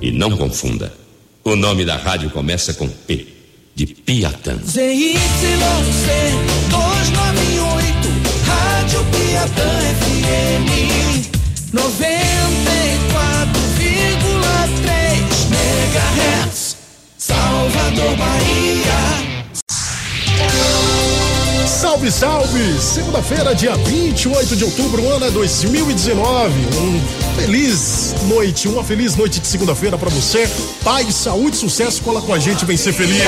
[0.00, 0.92] E não confunda.
[1.44, 3.26] O nome da rádio começa com P,
[3.74, 4.56] de Piatã.
[4.64, 5.18] ZYC
[6.70, 8.08] 298,
[8.44, 9.62] Rádio Piatã
[10.00, 10.68] FM
[11.72, 11.86] 94,3
[15.50, 16.76] MHz,
[17.16, 19.26] Salvador, Bahia.
[21.66, 22.80] Salve, salve!
[22.80, 26.52] Segunda-feira, dia 28 de outubro, ano é 2019.
[26.76, 30.48] Um feliz noite, uma feliz noite de segunda-feira para você.
[30.82, 33.22] Paz, saúde, sucesso, cola com a gente, vem ser feliz.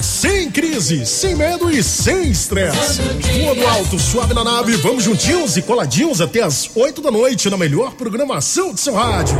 [0.00, 3.00] Sem crise, sem medo e sem estresse.
[3.38, 7.58] Voando alto, suave na nave, vamos juntinhos e coladinhos até as 8 da noite na
[7.58, 9.36] melhor programação de seu rádio.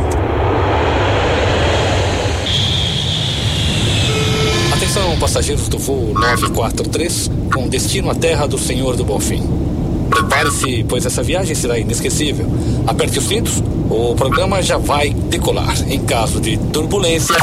[4.73, 9.70] Atenção, passageiros do voo 943, com destino à terra do Senhor do Bonfim.
[10.11, 12.45] Prepare-se, pois essa viagem será inesquecível.
[12.85, 15.73] Aperte os cintos, o programa já vai decolar.
[15.89, 17.35] Em caso de turbulência.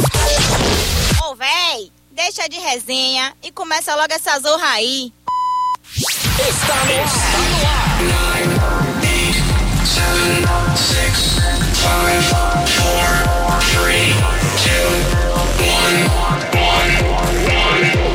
[1.25, 5.13] Ô, véi, deixa de resenha e começa logo essa zorra aí.
[5.97, 7.19] Está no ar.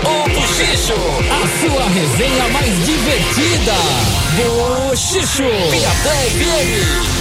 [0.05, 0.43] O
[1.33, 4.22] a sua resenha mais divertida.
[4.35, 7.13] Buchicho, Piatã FM.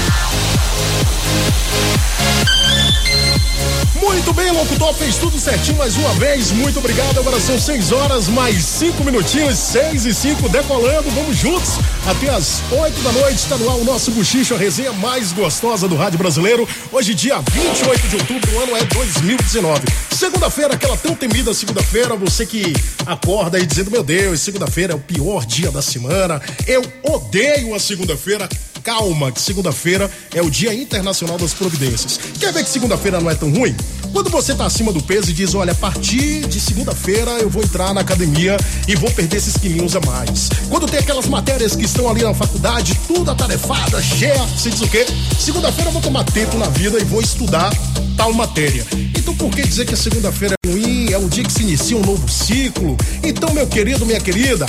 [4.02, 6.50] Muito bem, locutor, fez tudo certinho mais uma vez.
[6.50, 7.20] Muito obrigado.
[7.20, 11.08] Agora são 6 horas, mais 5 minutinhos, 6 e 5 decolando.
[11.12, 13.36] Vamos juntos até as 8 da noite.
[13.36, 16.68] Está no ar o nosso Buchicho, a resenha mais gostosa do rádio brasileiro.
[16.90, 19.80] Hoje, dia 28 de outubro, o ano é 2019.
[20.10, 22.16] Segunda-feira, aquela tão temida segunda-feira.
[22.16, 22.72] Você que
[23.06, 26.42] acorda aí dizendo: Meu Deus, segunda-feira é o pior dia da semana.
[26.66, 28.48] Eu odeio a segunda-feira
[28.82, 32.18] calma, que segunda-feira é o Dia Internacional das Providências.
[32.38, 33.74] Quer ver que segunda-feira não é tão ruim?
[34.12, 37.62] Quando você tá acima do peso e diz, olha, a partir de segunda-feira eu vou
[37.62, 40.50] entrar na academia e vou perder esses quilinhos a mais.
[40.68, 44.88] Quando tem aquelas matérias que estão ali na faculdade, tudo atarefada, cheia, você diz o
[44.88, 45.06] quê?
[45.38, 47.72] Segunda-feira eu vou tomar tempo na vida e vou estudar
[48.16, 48.86] tal matéria.
[49.16, 50.91] Então por que dizer que a segunda-feira é ruim?
[51.12, 52.96] É o dia que se inicia um novo ciclo.
[53.22, 54.64] Então, meu querido, minha querida,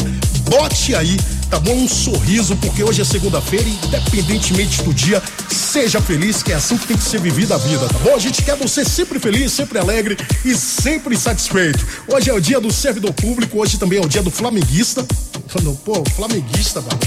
[0.50, 1.18] bote aí
[1.54, 1.76] tá bom?
[1.76, 6.76] Um sorriso, porque hoje é segunda-feira e independentemente do dia, seja feliz, que é assim
[6.76, 8.16] que tem que ser vivida a vida, tá bom?
[8.16, 11.86] A gente quer você sempre feliz, sempre alegre e sempre satisfeito.
[12.08, 15.06] Hoje é o dia do servidor público, hoje também é o dia do flamenguista.
[15.86, 17.00] Pô, flamenguista, mano.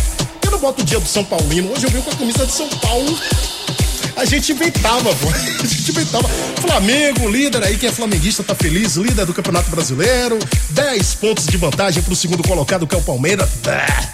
[0.44, 2.52] Eu não boto o dia do São Paulino, hoje eu venho com a camisa de
[2.52, 3.18] São Paulo.
[4.16, 5.28] A gente inventava, pô.
[5.62, 6.26] A gente inventava.
[6.60, 10.38] Flamengo, líder aí, quem é flamenguista tá feliz, líder do Campeonato Brasileiro.
[10.70, 13.48] 10 pontos de vantagem pro segundo colocado, que é o Palmeiras.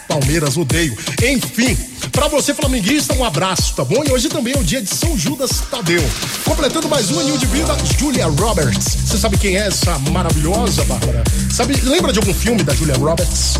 [0.08, 0.96] Palmeiras, odeio.
[1.22, 1.76] Enfim,
[2.10, 4.02] pra você flamenguista, um abraço, tá bom?
[4.04, 6.02] E hoje também é o dia de São Judas Tadeu.
[6.44, 8.96] Completando mais um aninho de vida, Julia Roberts.
[9.06, 11.22] Você sabe quem é essa maravilhosa, Bárbara?
[11.50, 13.54] Sabe, lembra de algum filme da Julia Roberts?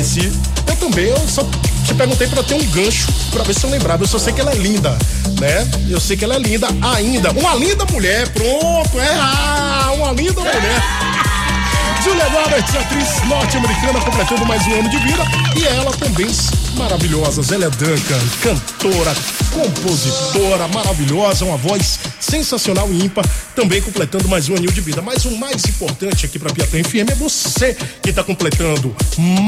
[0.00, 0.32] Esqueci.
[0.66, 1.46] Eu também, eu só
[1.84, 4.02] te perguntei pra ter um gancho pra ver se eu lembrava.
[4.02, 4.96] Eu só sei que ela é linda,
[5.38, 5.68] né?
[5.90, 7.30] Eu sei que ela é linda ainda.
[7.32, 9.14] Uma linda mulher, pronto, é.
[9.20, 11.19] Ah, uma linda mulher.
[12.02, 15.22] Julia Roberts, atriz norte-americana, completando mais um ano de vida.
[15.54, 16.28] E ela também
[16.76, 17.42] maravilhosa.
[17.42, 19.14] Zélia Duncan, cantora,
[19.52, 25.02] compositora maravilhosa, uma voz sensacional e ímpar, também completando mais um anil de vida.
[25.02, 28.94] Mas o mais importante aqui para Piatã FM é você que está completando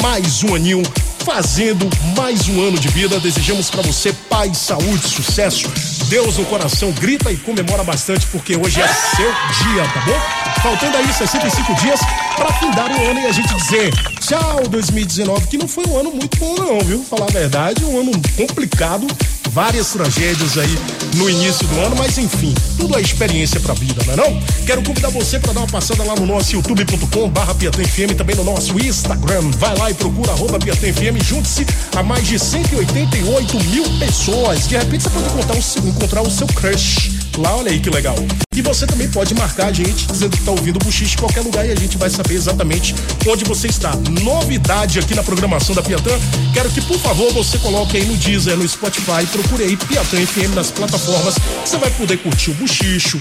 [0.02, 0.82] mais um anil,
[1.24, 3.18] fazendo mais um ano de vida.
[3.18, 5.70] Desejamos para você paz, saúde, sucesso,
[6.12, 6.92] Deus no coração.
[6.92, 10.60] Grita e comemora bastante porque hoje é seu dia, tá bom?
[10.62, 11.98] Faltando aí 65 dias
[12.36, 13.90] para findar o ano e a gente dizer
[14.20, 17.02] tchau 2019, que não foi um ano muito bom não, viu?
[17.02, 19.06] Falar a verdade, um ano complicado,
[19.52, 20.78] várias tragédias aí
[21.16, 24.42] no início do ano, mas enfim, tudo é experiência pra vida, não é não?
[24.64, 28.44] Quero convidar você para dar uma passada lá no nosso youtube.com barra FM, também no
[28.44, 34.66] nosso Instagram, vai lá e procura arroba FM, junte-se a mais de 188 mil pessoas,
[34.66, 38.16] de repente você pode encontrar o, encontrar o seu crush lá, olha aí que legal.
[38.54, 41.40] E você também pode marcar a gente dizendo que tá ouvindo o Buchiche em qualquer
[41.40, 42.94] lugar e a gente vai saber exatamente
[43.26, 43.94] onde você está.
[44.22, 46.10] Novidade aqui na programação da Piatã,
[46.52, 50.54] quero que por favor você coloque aí no Deezer, no Spotify, procure aí Piatã FM
[50.54, 51.34] nas plataformas,
[51.64, 53.20] você vai poder curtir o Buchicho,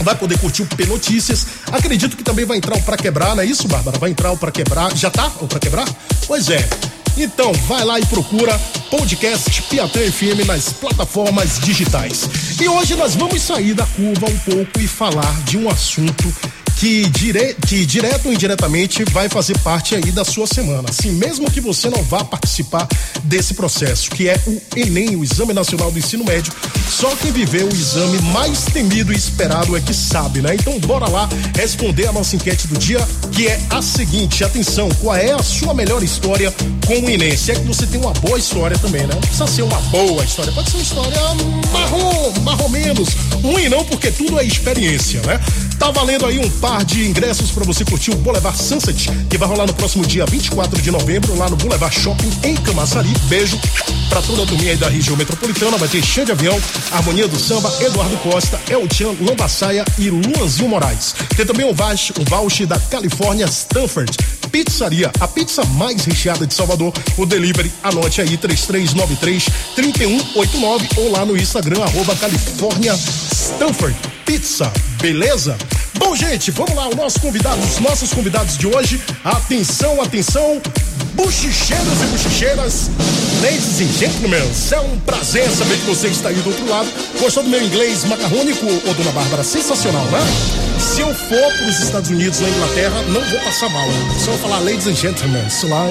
[0.00, 1.46] vai poder curtir o P Notícias.
[1.70, 3.98] Acredito que também vai entrar o Pra Quebrar, não é isso, Bárbara?
[3.98, 4.94] Vai entrar o Pra Quebrar.
[4.96, 5.88] Já tá o Pra Quebrar?
[6.26, 6.68] Pois é.
[7.16, 8.58] Então, vai lá e procura
[8.90, 12.28] podcast Piatã FM nas plataformas digitais.
[12.60, 16.34] E hoje nós vamos sair da curva um pouco e falar de um assunto
[16.82, 20.88] que, dire, que direto ou indiretamente vai fazer parte aí da sua semana.
[20.88, 22.88] Assim, mesmo que você não vá participar
[23.22, 26.52] desse processo, que é o Enem, o Exame Nacional do Ensino Médio,
[26.90, 30.56] só quem viveu o exame mais temido e esperado é que sabe, né?
[30.56, 32.98] Então bora lá responder a nossa enquete do dia,
[33.30, 36.52] que é a seguinte, atenção, qual é a sua melhor história
[36.84, 37.36] com o Enem?
[37.36, 39.14] Se é que você tem uma boa história também, né?
[39.14, 41.20] Não precisa ser uma boa história, pode ser uma história
[41.72, 45.40] marrom, marrom menos, ruim não, porque tudo é experiência, né?
[45.82, 49.48] Tá valendo aí um par de ingressos para você curtir o Boulevard Sunset, que vai
[49.48, 53.12] rolar no próximo dia 24 de novembro, lá no Boulevard Shopping, em Camaçari.
[53.24, 53.58] Beijo
[54.08, 55.76] para toda a turminha aí da região metropolitana.
[55.76, 56.56] Vai ter Cheio de Avião,
[56.92, 61.16] Harmonia do Samba, Eduardo Costa, Eltian, Lambaçaia e Luanzinho Moraes.
[61.36, 64.16] Tem também um voucher, um voucher da Califórnia Stanford.
[64.52, 66.92] Pizzaria, a pizza mais recheada de Salvador.
[67.16, 73.96] O delivery, anote aí, 3393 3189 ou lá no Instagram, arroba Califórnia Stanford
[74.32, 75.58] Pizza, beleza?
[76.04, 79.00] Bom, gente, vamos lá, o nosso convidado, os nossos convidados de hoje.
[79.22, 80.60] Atenção, atenção,
[81.14, 82.90] buchicheiros e buchicheiras,
[83.40, 86.90] ladies and gentlemen, é um prazer saber que você está aí do outro lado.
[87.20, 89.44] Gostou do meu inglês macarrônico, ô dona Bárbara?
[89.44, 90.71] Sensacional, né?
[90.82, 93.88] Se eu for para os Estados Unidos ou Inglaterra, não vou passar mal.
[94.18, 95.86] Se eu falar ladies and gentlemen, lá,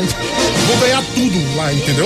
[0.68, 2.06] vou ganhar tudo lá, entendeu?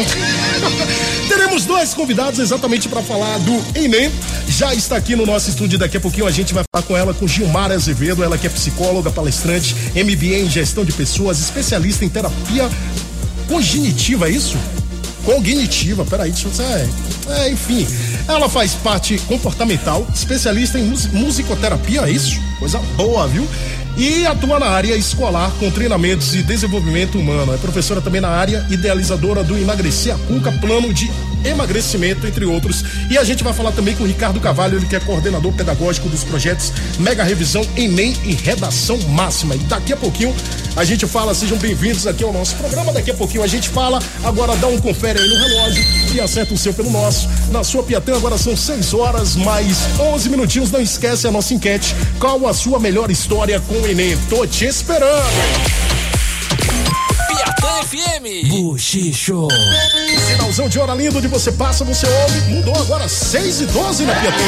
[1.28, 4.12] Teremos dois convidados exatamente para falar do Enem.
[4.48, 7.14] Já está aqui no nosso estúdio, daqui a pouquinho a gente vai falar com ela,
[7.14, 12.10] com Gilmar Azevedo, ela que é psicóloga, palestrante, MBA em gestão de pessoas, especialista em
[12.10, 12.70] terapia
[13.48, 14.58] cognitiva, é isso?
[15.25, 16.89] Cognitiva, peraí, deixa eu é,
[17.39, 17.86] é, enfim.
[18.27, 22.39] Ela faz parte comportamental, especialista em musicoterapia, é isso?
[22.60, 23.48] Coisa boa, viu?
[23.98, 27.54] e atua na área escolar com treinamentos e desenvolvimento humano.
[27.54, 31.10] É professora também na área idealizadora do Emagrecer a Cuca, plano de
[31.45, 32.83] emagrecimento, entre outros.
[33.09, 36.09] E a gente vai falar também com o Ricardo Cavalho, ele que é coordenador pedagógico
[36.09, 39.56] dos projetos Mega Revisão Enem e Redação Máxima.
[39.56, 40.33] E daqui a pouquinho
[40.75, 42.92] a gente fala, sejam bem-vindos aqui ao nosso programa.
[42.92, 45.83] Daqui a pouquinho a gente fala, agora dá um confere aí no relógio
[46.13, 47.30] e acerta o seu pelo nosso.
[47.51, 50.71] Na sua Piatã agora são 6 horas mais 11 minutinhos.
[50.71, 51.95] Não esquece a nossa enquete.
[52.19, 54.18] Qual a sua melhor história com o Enem?
[54.30, 55.94] Tô te esperando.
[57.83, 58.48] FM.
[58.48, 59.48] Buchicho.
[60.27, 62.39] Sinalzão de hora lindo de você passa, você ouve.
[62.54, 64.44] Mudou agora 6 e 12 na Piatã.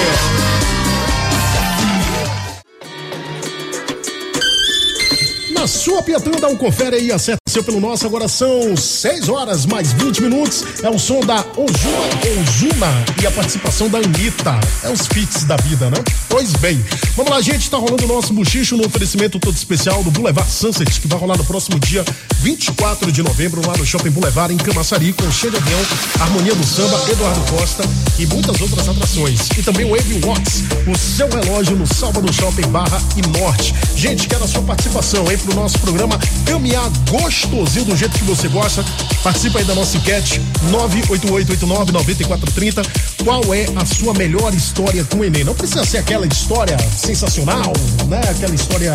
[5.51, 8.05] Na sua Piatã, dá um confere aí, acerta seu pelo nosso.
[8.05, 10.63] Agora são 6 horas mais 20 minutos.
[10.83, 12.07] É o som da Ozuna
[12.41, 14.59] Ozuna e a participação da Anitta.
[14.83, 15.97] É os fits da vida, né?
[16.29, 16.83] Pois bem.
[17.15, 17.69] Vamos lá, gente.
[17.69, 21.37] Tá rolando o nosso buchicho no oferecimento todo especial do Boulevard Sunset, que vai rolar
[21.37, 22.03] no próximo dia
[22.41, 25.79] 24 de novembro, lá no Shopping Boulevard, em Camaçari, com cheio de avião,
[26.19, 27.83] Harmonia do Samba, Eduardo Costa
[28.19, 29.49] e muitas outras atrações.
[29.57, 33.73] E também o Wave Watts, o seu relógio no Salvador Shopping Barra e Norte.
[33.95, 35.37] Gente, quero a sua participação, hein?
[35.37, 36.89] pro nosso programa caminhar
[37.37, 38.83] gostosinho do jeito que você gosta.
[39.23, 40.41] Participa aí da nossa enquete
[40.71, 42.83] 988899430.
[43.23, 45.43] Qual é a sua melhor história com o Enem?
[45.43, 47.71] Não precisa ser aquela história sensacional,
[48.07, 48.21] né?
[48.29, 48.93] Aquela história,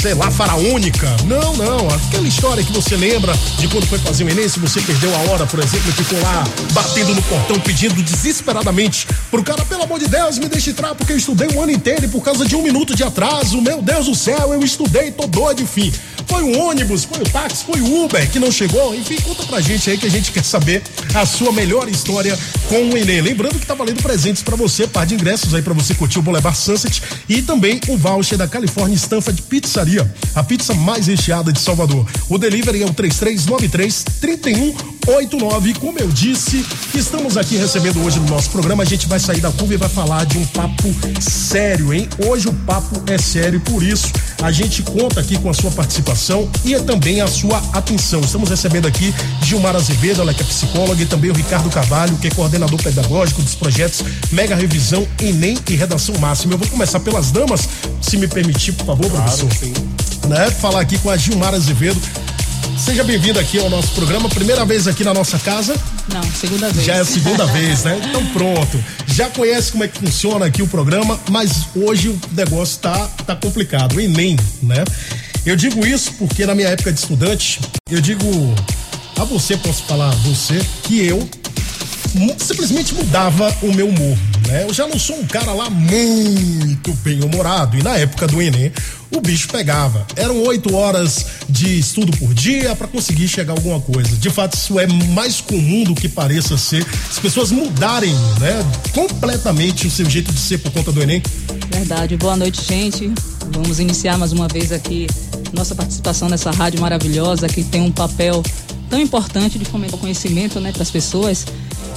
[0.00, 1.14] sei lá, faraônica.
[1.24, 1.88] Não, não.
[1.88, 5.18] Aquela história que você lembra de quando foi fazer o Enem, se você perdeu a
[5.30, 9.98] hora, por exemplo, e ficou lá batendo no portão pedindo desesperadamente pro cara, pelo amor
[9.98, 12.56] de Deus, me deixe entrar porque eu estudei um ano inteiro e por causa de
[12.56, 15.92] um minuto de atraso, meu Deus do céu, eu estudei, tô doido, enfim.
[16.28, 18.94] Foi o ônibus, foi o táxi, foi o Uber que não chegou.
[18.94, 20.82] Enfim, conta pra gente aí que a gente quer saber
[21.14, 22.38] a sua melhor história
[22.68, 23.20] com o Enem.
[23.20, 26.22] Lembrando que tá valendo presentes para você, par de ingressos aí para você curtir o
[26.22, 31.60] Boulevard Sunset e também o voucher da California Stanford Pizzaria, a pizza mais recheada de
[31.60, 32.06] Salvador.
[32.28, 34.04] O delivery é o 3393
[35.08, 35.74] 3189.
[35.80, 38.82] Como eu disse, estamos aqui recebendo hoje no nosso programa.
[38.82, 42.06] A gente vai sair da curva e vai falar de um papo sério, hein?
[42.26, 44.12] Hoje o papo é sério, por isso
[44.42, 48.20] a gente conta aqui com a sua participação e também a sua atenção.
[48.20, 52.28] Estamos recebendo aqui Gilmar Azevedo, ela que é psicóloga, e também o Ricardo Carvalho, que
[52.28, 56.52] é coordenador pedagógico dos projetos Mega Revisão, Enem e Redação Máxima.
[56.52, 57.66] Eu vou começar pelas damas,
[58.02, 59.52] se me permitir, por favor, claro, professor.
[59.52, 59.72] Sim.
[60.28, 60.50] Né?
[60.50, 61.98] Falar aqui com a Gilmar Azevedo.
[62.78, 65.74] Seja bem-vindo aqui ao nosso programa, primeira vez aqui na nossa casa.
[66.12, 66.86] Não, segunda vez.
[66.86, 68.00] Já é a segunda vez, né?
[68.08, 68.82] Então pronto.
[69.06, 73.34] Já conhece como é que funciona aqui o programa, mas hoje o negócio tá, tá
[73.36, 73.96] complicado.
[73.96, 74.84] O Enem, né?
[75.44, 78.24] Eu digo isso porque na minha época de estudante, eu digo
[79.16, 81.28] a você, posso falar a você, que eu
[82.38, 84.64] simplesmente mudava o meu humor, né?
[84.64, 88.72] Eu já não sou um cara lá muito bem humorado e na época do Enem
[89.10, 90.06] o bicho pegava.
[90.16, 94.16] Eram oito horas de estudo por dia para conseguir chegar a alguma coisa.
[94.16, 96.86] De fato, isso é mais comum do que pareça ser.
[97.10, 101.22] As pessoas mudarem, né, completamente o seu jeito de ser por conta do Enem.
[101.70, 102.16] Verdade.
[102.16, 103.12] Boa noite, gente.
[103.52, 105.06] Vamos iniciar mais uma vez aqui
[105.52, 108.42] nossa participação nessa rádio maravilhosa que tem um papel
[108.88, 111.46] tão importante de fomentar o conhecimento né, para as pessoas.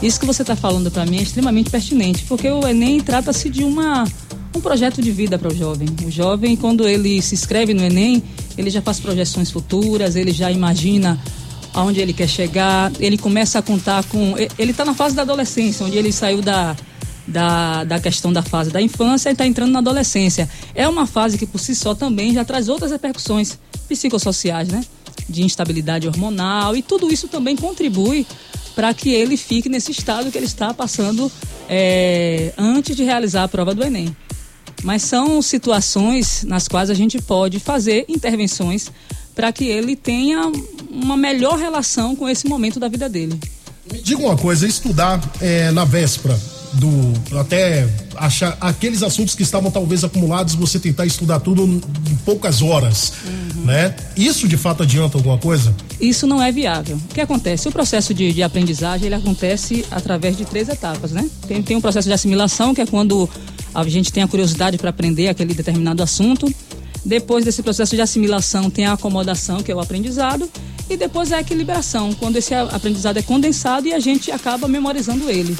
[0.02, 3.64] Isso que você está falando para mim é extremamente pertinente, porque o Enem trata-se de
[3.64, 4.04] uma,
[4.56, 5.88] um projeto de vida para o jovem.
[6.06, 8.24] O jovem, quando ele se inscreve no Enem,
[8.58, 11.20] ele já faz projeções futuras, ele já imagina
[11.74, 14.36] aonde ele quer chegar, ele começa a contar com.
[14.58, 16.76] Ele está na fase da adolescência, onde ele saiu da,
[17.28, 20.50] da, da questão da fase da infância e está entrando na adolescência.
[20.76, 23.58] É uma fase que por si só também já traz outras repercussões
[23.88, 24.82] psicossociais, né?
[25.30, 28.26] De instabilidade hormonal e tudo isso também contribui
[28.76, 31.32] para que ele fique nesse estado que ele está passando
[31.70, 34.16] é, antes de realizar a prova do Enem.
[34.84, 38.92] Mas são situações nas quais a gente pode fazer intervenções
[39.36, 40.52] para que ele tenha
[40.90, 43.40] uma melhor relação com esse momento da vida dele.
[43.92, 46.38] Me diga uma coisa, estudar é, na véspera
[46.74, 52.62] do até achar aqueles assuntos que estavam talvez acumulados, você tentar estudar tudo em poucas
[52.62, 53.66] horas, uhum.
[53.66, 53.96] né?
[54.16, 55.76] Isso de fato adianta alguma coisa?
[56.00, 56.98] Isso não é viável.
[57.10, 57.68] O que acontece?
[57.68, 61.30] O processo de, de aprendizagem ele acontece através de três etapas, né?
[61.48, 63.30] Tem, tem um processo de assimilação que é quando
[63.74, 66.54] a gente tem a curiosidade para aprender aquele determinado assunto.
[67.04, 70.50] Depois desse processo de assimilação tem a acomodação, que é o aprendizado,
[70.90, 75.30] e depois é a equilibração, quando esse aprendizado é condensado e a gente acaba memorizando
[75.30, 75.58] ele.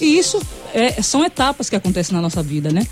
[0.00, 0.40] E isso
[0.72, 2.86] é, são etapas que acontecem na nossa vida, né?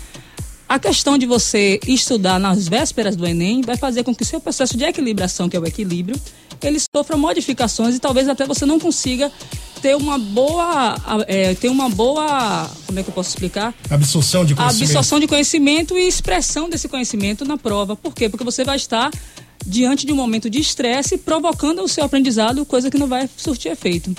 [0.67, 4.41] A questão de você estudar nas vésperas do Enem vai fazer com que o seu
[4.41, 6.19] processo de equilibração, que é o equilíbrio,
[6.61, 9.31] ele sofra modificações e talvez até você não consiga
[9.81, 10.95] ter uma boa
[11.27, 13.73] é, ter uma boa como é que eu posso explicar?
[13.89, 14.83] Absorção de conhecimento.
[14.83, 17.95] Absorção de conhecimento e expressão desse conhecimento na prova.
[17.95, 18.27] Por quê?
[18.27, 19.11] Porque você vai estar
[19.65, 23.71] diante de um momento de estresse provocando o seu aprendizado coisa que não vai surtir
[23.71, 24.15] efeito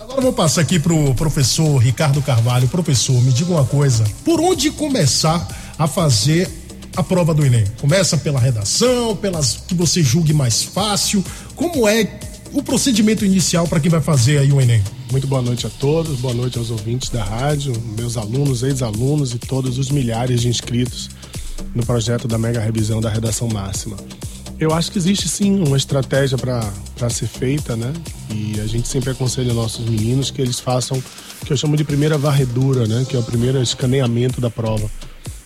[0.00, 2.66] Agora eu vou passar aqui pro professor Ricardo Carvalho.
[2.68, 4.02] Professor, me diga uma coisa.
[4.24, 5.46] Por onde começar
[5.78, 6.48] a fazer
[6.96, 7.66] a prova do Enem?
[7.78, 11.22] Começa pela redação, pelas que você julgue mais fácil.
[11.54, 12.18] Como é
[12.50, 14.82] o procedimento inicial para quem vai fazer aí o Enem?
[15.12, 19.38] Muito boa noite a todos, boa noite aos ouvintes da rádio, meus alunos, ex-alunos e
[19.38, 21.10] todos os milhares de inscritos
[21.74, 23.98] no projeto da Mega Revisão da Redação Máxima.
[24.60, 27.90] Eu acho que existe sim uma estratégia para ser feita, né?
[28.30, 31.82] E a gente sempre aconselha nossos meninos que eles façam o que eu chamo de
[31.82, 33.06] primeira varredura, né?
[33.08, 34.90] Que é o primeiro escaneamento da prova.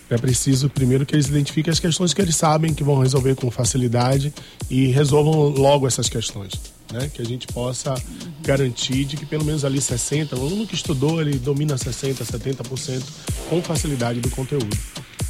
[0.09, 3.49] É preciso primeiro que eles identifiquem as questões que eles sabem que vão resolver com
[3.49, 4.33] facilidade
[4.69, 6.51] e resolvam logo essas questões.
[6.91, 7.09] Né?
[7.13, 7.95] Que a gente possa
[8.43, 13.01] garantir de que pelo menos ali 60, o aluno que estudou, ele domina 60, 70%
[13.49, 14.77] com facilidade do conteúdo.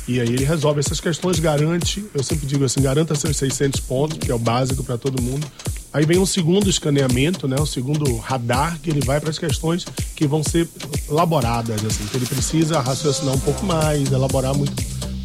[0.08, 4.18] E aí ele resolve essas questões, garante, eu sempre digo assim, garanta seus 600 pontos,
[4.20, 5.46] que é o básico para todo mundo.
[5.92, 9.86] Aí vem um segundo escaneamento, né, um segundo radar, que ele vai para as questões
[10.16, 10.68] que vão ser
[11.10, 14.74] elaboradas, assim, que ele precisa raciocinar um pouco mais, elaborar muito,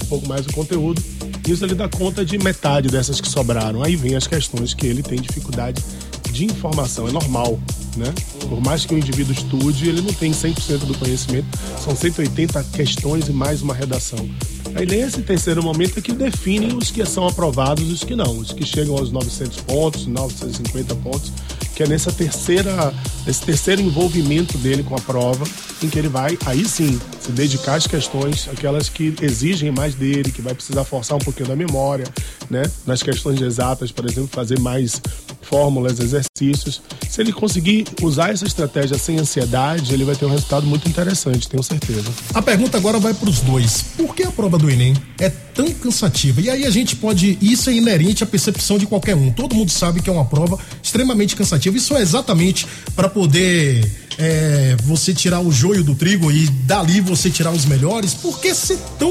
[0.05, 1.03] um pouco mais o conteúdo.
[1.47, 3.83] Isso ele dá conta de metade dessas que sobraram.
[3.83, 5.83] Aí vem as questões que ele tem dificuldade
[6.31, 7.59] de informação, é normal,
[7.97, 8.15] né?
[8.49, 11.47] Por mais que o indivíduo estude, ele não tem 100% do conhecimento,
[11.83, 14.29] são 180 questões e mais uma redação.
[14.75, 18.39] Aí nesse terceiro momento é que definem os que são aprovados e os que não,
[18.39, 21.33] os que chegam aos 900 pontos, 950 pontos,
[21.81, 22.93] que é nessa terceira,
[23.27, 25.47] esse terceiro envolvimento dele com a prova,
[25.83, 30.31] em que ele vai, aí sim, se dedicar às questões, aquelas que exigem mais dele,
[30.31, 32.05] que vai precisar forçar um pouquinho da memória,
[32.51, 32.71] né?
[32.85, 35.01] Nas questões exatas, por exemplo, fazer mais
[35.41, 36.83] fórmulas, exercícios.
[37.09, 41.49] Se ele conseguir usar essa estratégia sem ansiedade, ele vai ter um resultado muito interessante,
[41.49, 42.09] tenho certeza.
[42.35, 43.83] A pergunta agora vai para os dois.
[43.97, 46.41] Por que a prova do Enem é tão cansativa?
[46.41, 47.37] E aí a gente pode.
[47.41, 49.33] Isso é inerente à percepção de qualquer um.
[49.33, 51.70] Todo mundo sabe que é uma prova extremamente cansativa.
[51.77, 53.89] Isso é exatamente para poder
[54.21, 58.13] é, você tirar o joio do trigo e dali você tirar os melhores?
[58.13, 59.11] Por que ser tão,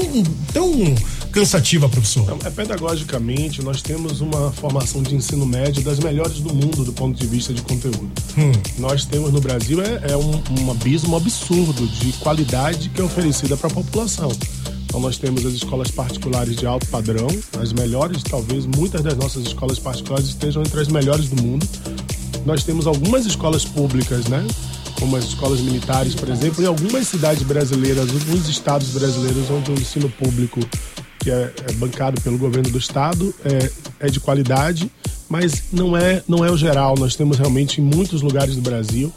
[0.52, 0.94] tão
[1.32, 2.38] cansativa, professor?
[2.44, 7.18] É, pedagogicamente, nós temos uma formação de ensino médio das melhores do mundo do ponto
[7.18, 8.10] de vista de conteúdo.
[8.38, 8.52] Hum.
[8.78, 13.56] Nós temos no Brasil é, é um, um abismo absurdo de qualidade que é oferecida
[13.56, 14.30] para a população.
[14.84, 17.28] Então nós temos as escolas particulares de alto padrão,
[17.60, 21.64] as melhores, talvez muitas das nossas escolas particulares estejam entre as melhores do mundo.
[22.44, 24.46] Nós temos algumas escolas públicas, né?
[25.00, 29.74] como as escolas militares, por exemplo, em algumas cidades brasileiras, alguns estados brasileiros onde o
[29.74, 30.60] ensino público,
[31.18, 34.90] que é, é bancado pelo governo do estado, é, é, de qualidade,
[35.28, 36.96] mas não é, não é o geral.
[36.98, 39.10] Nós temos realmente em muitos lugares do Brasil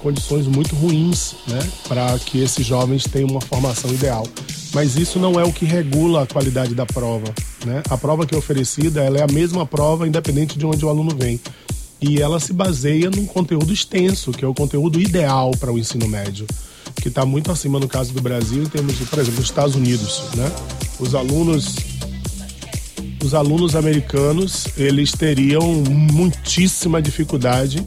[0.00, 4.26] condições muito ruins né, para que esses jovens tenham uma formação ideal.
[4.74, 7.32] Mas isso não é o que regula a qualidade da prova.
[7.64, 7.82] Né?
[7.88, 11.14] A prova que é oferecida ela é a mesma prova, independente de onde o aluno
[11.16, 11.40] vem
[12.02, 16.08] e ela se baseia num conteúdo extenso, que é o conteúdo ideal para o ensino
[16.08, 16.46] médio,
[17.00, 19.76] que está muito acima no caso do Brasil em termos de, por exemplo, os Estados
[19.76, 20.50] Unidos, né?
[20.98, 21.76] Os alunos
[23.24, 27.86] os alunos americanos eles teriam muitíssima dificuldade,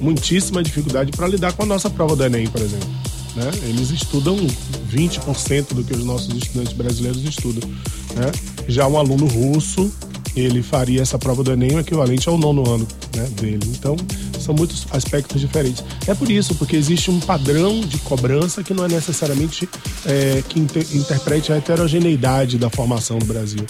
[0.00, 2.88] muitíssima dificuldade para lidar com a nossa prova do Enem, por exemplo.
[3.36, 3.50] Né?
[3.68, 4.36] Eles estudam
[4.92, 7.68] 20% do que os nossos estudantes brasileiros estudam.
[7.70, 8.32] Né?
[8.66, 9.92] Já um aluno russo,
[10.34, 13.60] ele faria essa prova do Enem equivalente ao nono ano né, dele.
[13.68, 13.96] Então,
[14.38, 15.84] são muitos aspectos diferentes.
[16.06, 19.68] É por isso, porque existe um padrão de cobrança que não é necessariamente
[20.04, 23.64] é, que inter interprete a heterogeneidade da formação do Brasil.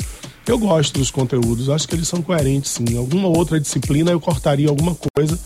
[0.46, 2.96] Eu gosto dos conteúdos, acho que eles são coerentes, sim.
[2.96, 5.38] Alguma outra disciplina eu cortaria alguma coisa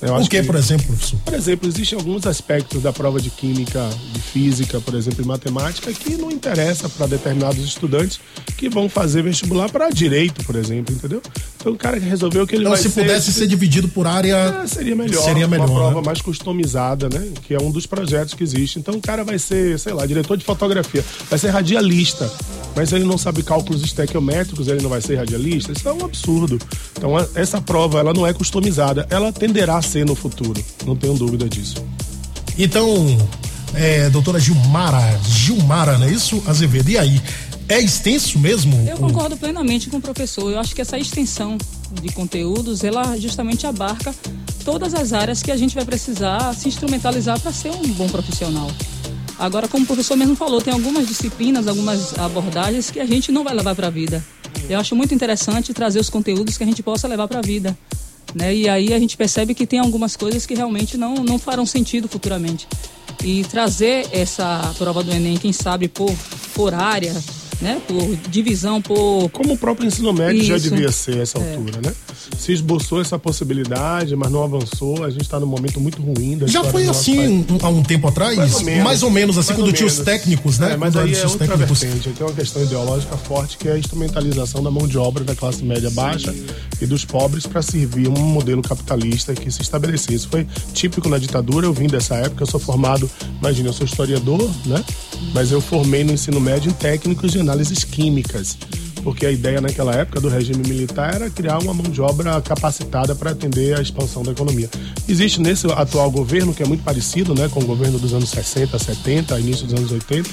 [0.00, 1.18] o que, que, por exemplo, professor?
[1.24, 5.92] Por exemplo, existem alguns aspectos da prova de química, de física, por exemplo, e matemática,
[5.92, 8.20] que não interessa para determinados estudantes
[8.56, 11.20] que vão fazer vestibular para direito, por exemplo, entendeu?
[11.60, 14.06] Então o cara que resolveu que ele então, vai se ser, pudesse ser dividido por
[14.06, 15.22] área, é, seria melhor.
[15.22, 15.68] Seria melhor.
[15.68, 16.06] Uma prova né?
[16.06, 17.28] mais customizada, né?
[17.42, 18.78] Que é um dos projetos que existe.
[18.78, 22.30] Então o cara vai ser, sei lá, diretor de fotografia, vai ser radialista,
[22.76, 25.72] mas ele não sabe cálculos estequiométricos, ele não vai ser radialista.
[25.72, 26.58] Isso é um absurdo.
[26.96, 31.14] Então essa prova ela não é customizada, ela tenderá a ser no futuro, não tenho
[31.14, 31.84] dúvida disso.
[32.56, 33.16] Então,
[33.74, 36.90] é, doutora Gilmara, Gilmara, não é isso, Azevedo?
[36.90, 37.20] E aí?
[37.68, 38.74] É extenso mesmo?
[38.88, 40.50] Eu concordo plenamente com o professor.
[40.50, 41.58] Eu acho que essa extensão
[42.00, 44.14] de conteúdos, ela justamente abarca
[44.64, 48.70] todas as áreas que a gente vai precisar se instrumentalizar para ser um bom profissional.
[49.38, 53.44] Agora, como o professor mesmo falou, tem algumas disciplinas, algumas abordagens que a gente não
[53.44, 54.24] vai levar para a vida.
[54.68, 57.78] Eu acho muito interessante trazer os conteúdos que a gente possa levar para a vida.
[58.34, 58.54] Né?
[58.54, 62.08] E aí a gente percebe que tem algumas coisas que realmente não, não farão sentido
[62.08, 62.66] futuramente.
[63.22, 66.14] E trazer essa prova do Enem, quem sabe, por,
[66.54, 67.14] por área,
[67.60, 67.80] né?
[67.86, 69.28] Por divisão, por.
[69.30, 70.48] Como o próprio ensino médio Isso.
[70.48, 71.56] já devia ser essa é.
[71.56, 71.92] altura, né?
[72.38, 75.04] Se esboçou essa possibilidade, mas não avançou.
[75.04, 76.38] A gente está num momento muito ruim.
[76.38, 78.36] Da já foi assim um, há um tempo atrás?
[78.36, 80.72] Mais ou menos, mais ou menos assim, quando tinha os técnicos, né?
[80.72, 81.80] É, mas aí é outra técnicos.
[81.80, 82.10] vertente.
[82.10, 85.64] Tem uma questão ideológica forte que é a instrumentalização da mão de obra da classe
[85.64, 86.34] média baixa
[86.80, 90.14] e dos pobres para servir um modelo capitalista que se estabeleceu.
[90.14, 91.66] Isso foi típico na ditadura.
[91.66, 93.10] Eu vim dessa época, eu sou formado,
[93.40, 94.84] imagina, eu sou historiador, né?
[95.34, 98.58] Mas eu formei no ensino médio em técnicos de análises químicas
[99.08, 103.14] porque a ideia naquela época do regime militar era criar uma mão de obra capacitada
[103.14, 104.68] para atender a expansão da economia.
[105.08, 108.78] Existe nesse atual governo, que é muito parecido né, com o governo dos anos 60,
[108.78, 110.28] 70, início dos anos 80,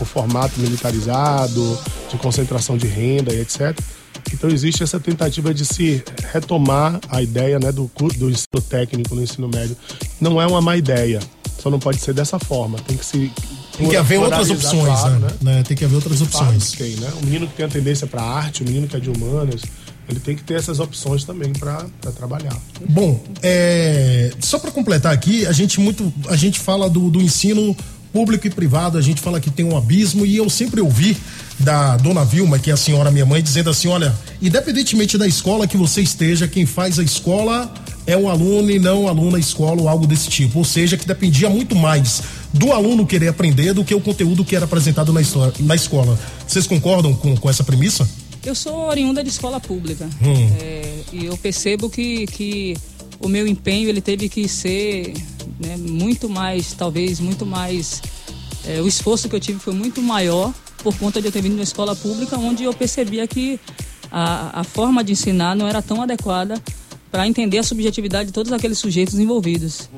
[0.00, 1.78] o formato militarizado,
[2.08, 3.76] de concentração de renda e etc.
[4.32, 6.02] Então existe essa tentativa de se
[6.32, 9.76] retomar a ideia né, do, do ensino técnico no ensino médio.
[10.20, 11.20] Não é uma má ideia,
[11.58, 12.78] só não pode ser dessa forma.
[12.86, 13.32] Tem que se
[13.80, 15.28] tem que haver outras opções, claro, né?
[15.40, 15.62] né?
[15.62, 16.72] Tem que haver outras opções.
[16.72, 17.10] Tem, né?
[17.20, 19.62] O menino que tem a tendência para arte, o menino que é de humanas,
[20.08, 22.56] ele tem que ter essas opções também para trabalhar.
[22.88, 27.76] Bom, é, só para completar aqui, a gente muito, a gente fala do, do ensino
[28.12, 31.16] público e privado, a gente fala que tem um abismo e eu sempre ouvi
[31.58, 35.66] da dona Vilma, que é a senhora minha mãe, dizendo assim: olha, independentemente da escola
[35.66, 37.72] que você esteja, quem faz a escola
[38.06, 40.58] é um aluno e não aluno na escola ou algo desse tipo.
[40.58, 44.56] Ou seja, que dependia muito mais do aluno querer aprender do que o conteúdo que
[44.56, 46.18] era apresentado na, história, na escola.
[46.46, 48.08] Vocês concordam com, com essa premissa?
[48.44, 50.50] Eu sou oriunda de escola pública hum.
[50.60, 52.76] é, e eu percebo que, que
[53.20, 55.12] o meu empenho ele teve que ser
[55.58, 58.00] né, muito mais, talvez muito mais.
[58.66, 61.52] É, o esforço que eu tive foi muito maior por conta de eu ter vindo
[61.52, 63.60] de uma escola pública onde eu percebia que
[64.10, 66.60] a, a forma de ensinar não era tão adequada
[67.10, 69.88] para entender a subjetividade de todos aqueles sujeitos envolvidos.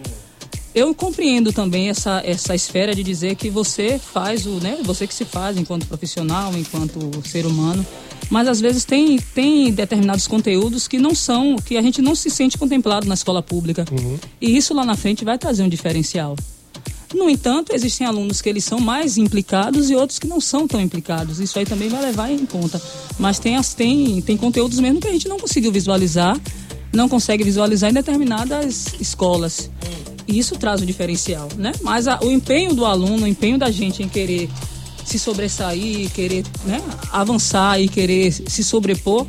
[0.74, 5.14] Eu compreendo também essa, essa esfera de dizer que você faz o, né, você que
[5.14, 7.87] se faz enquanto profissional, enquanto ser humano,
[8.30, 12.30] mas às vezes tem, tem determinados conteúdos que não são, que a gente não se
[12.30, 13.85] sente contemplado na escola pública.
[13.92, 14.18] Uhum.
[14.40, 16.37] E isso lá na frente vai trazer um diferencial.
[17.14, 20.80] No entanto, existem alunos que eles são mais implicados e outros que não são tão
[20.80, 21.40] implicados.
[21.40, 22.80] Isso aí também vai levar em conta.
[23.18, 26.40] Mas tem, as, tem, tem conteúdos mesmo que a gente não conseguiu visualizar
[26.92, 29.70] não consegue visualizar em determinadas escolas.
[30.26, 31.72] E isso traz um diferencial, né?
[31.82, 34.48] Mas a, o empenho do aluno, o empenho da gente em querer
[35.04, 36.80] se sobressair, querer né,
[37.11, 39.26] avançar e querer se sobrepor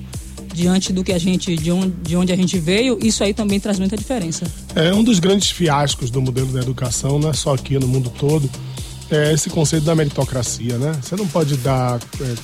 [0.53, 3.59] diante do que a gente, de onde, de onde a gente veio, isso aí também
[3.59, 4.45] traz muita diferença.
[4.75, 8.11] É um dos grandes fiascos do modelo da educação, não é só aqui no mundo
[8.17, 8.47] todo,
[9.09, 10.93] é esse conceito da meritocracia, né?
[11.01, 12.35] Você não pode dar é,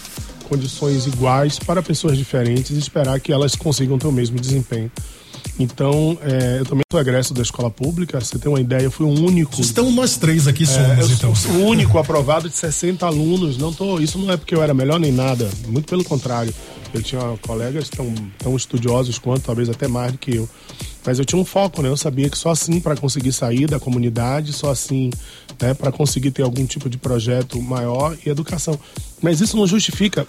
[0.49, 4.91] condições iguais para pessoas diferentes e esperar que elas consigam ter o mesmo desempenho.
[5.59, 8.19] Então, é, eu também sou egresso da escola pública.
[8.19, 9.59] Você tem uma ideia, eu fui o único.
[9.59, 11.33] Estão nós três aqui somos, é, então.
[11.55, 13.57] o único aprovado de 60 alunos.
[13.57, 16.53] Não tô, isso não é porque eu era melhor nem nada, muito pelo contrário.
[16.93, 20.49] Eu tinha colegas tão, tão estudiosos quanto, talvez até mais do que eu.
[21.05, 21.89] Mas eu tinha um foco, né?
[21.89, 25.11] Eu sabia que só assim para conseguir sair da comunidade, só assim
[25.61, 28.79] né, para conseguir ter algum tipo de projeto maior e educação.
[29.21, 30.25] Mas isso não justifica.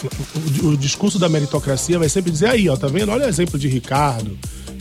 [0.62, 3.10] O, o, discurso da meritocracia vai sempre dizer aí, ó, tá vendo?
[3.10, 4.38] Olha o exemplo de Ricardo,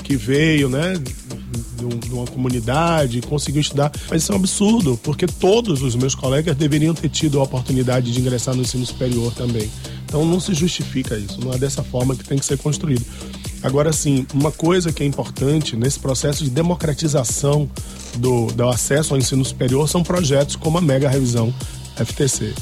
[0.09, 3.91] que veio, né, de uma comunidade, conseguiu estudar.
[4.09, 8.11] Mas isso é um absurdo, porque todos os meus colegas deveriam ter tido a oportunidade
[8.11, 9.69] de ingressar no ensino superior também.
[10.05, 13.05] Então não se justifica isso, não é dessa forma que tem que ser construído.
[13.61, 17.69] Agora, sim, uma coisa que é importante nesse processo de democratização
[18.17, 21.53] do, do acesso ao ensino superior são projetos como a Mega Revisão
[21.95, 22.55] FTC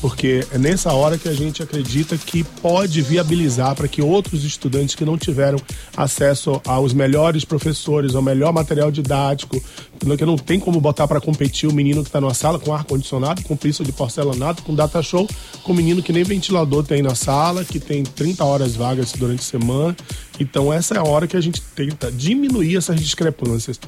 [0.00, 4.94] porque é nessa hora que a gente acredita que pode viabilizar para que outros estudantes
[4.94, 5.58] que não tiveram
[5.96, 9.60] acesso aos melhores professores, ao melhor material didático,
[9.98, 12.84] que não tem como botar para competir o menino que está numa sala com ar
[12.84, 15.28] condicionado, com piso de porcelanato, com data show,
[15.62, 19.40] com o menino que nem ventilador tem na sala, que tem 30 horas vagas durante
[19.40, 19.96] a semana.
[20.38, 23.80] Então essa é a hora que a gente tenta diminuir essas discrepâncias.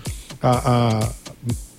[0.42, 1.08] A, a,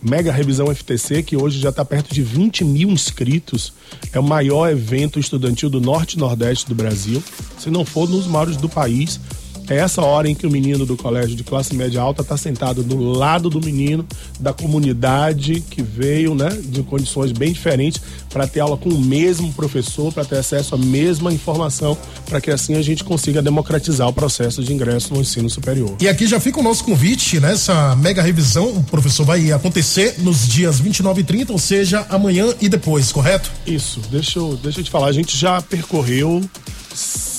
[0.02, 3.72] Mega Revisão FTC, que hoje já está perto de 20 mil inscritos.
[4.12, 7.24] É o maior evento estudantil do Norte e Nordeste do Brasil.
[7.60, 9.20] Se não for nos maiores do país,
[9.70, 12.84] é essa hora em que o menino do colégio de classe média alta está sentado
[12.84, 14.06] do lado do menino
[14.40, 19.52] da comunidade que veio, né, de condições bem diferentes, para ter aula com o mesmo
[19.54, 24.14] professor, para ter acesso à mesma informação, para que assim a gente consiga democratizar o
[24.14, 25.96] processo de ingresso no ensino superior.
[26.00, 30.16] E aqui já fica o nosso convite, nessa né, mega revisão, o professor vai acontecer
[30.20, 33.50] nos dias 29 e 30, ou seja, amanhã e depois, correto?
[33.66, 34.02] Isso.
[34.12, 36.42] Deixa eu, deixa eu te falar, a gente já percorreu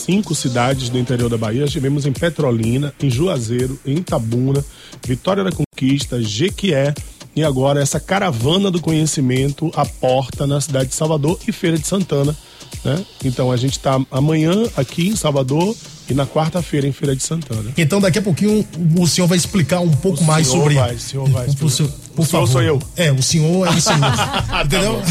[0.04, 1.64] cinco cidades do interior da Bahia.
[1.64, 4.64] Estivemos em Petrolina, em Juazeiro, em Itabuna,
[5.06, 6.92] Vitória da Conquista, Jequié
[7.34, 11.86] e agora essa caravana do conhecimento a porta na cidade de Salvador e Feira de
[11.86, 12.36] Santana.
[12.84, 13.04] Né?
[13.24, 15.74] Então a gente está amanhã aqui em Salvador
[16.10, 17.70] e na quarta-feira em Feira de Santana.
[17.76, 18.66] Então daqui a pouquinho
[18.98, 20.74] o senhor vai explicar um pouco o mais sobre.
[20.74, 21.46] Vai, o senhor vai.
[21.46, 22.46] O, senhor, por o favor.
[22.46, 22.80] sou eu.
[22.96, 24.12] É, o senhor é o senhor.
[24.64, 25.02] entendeu?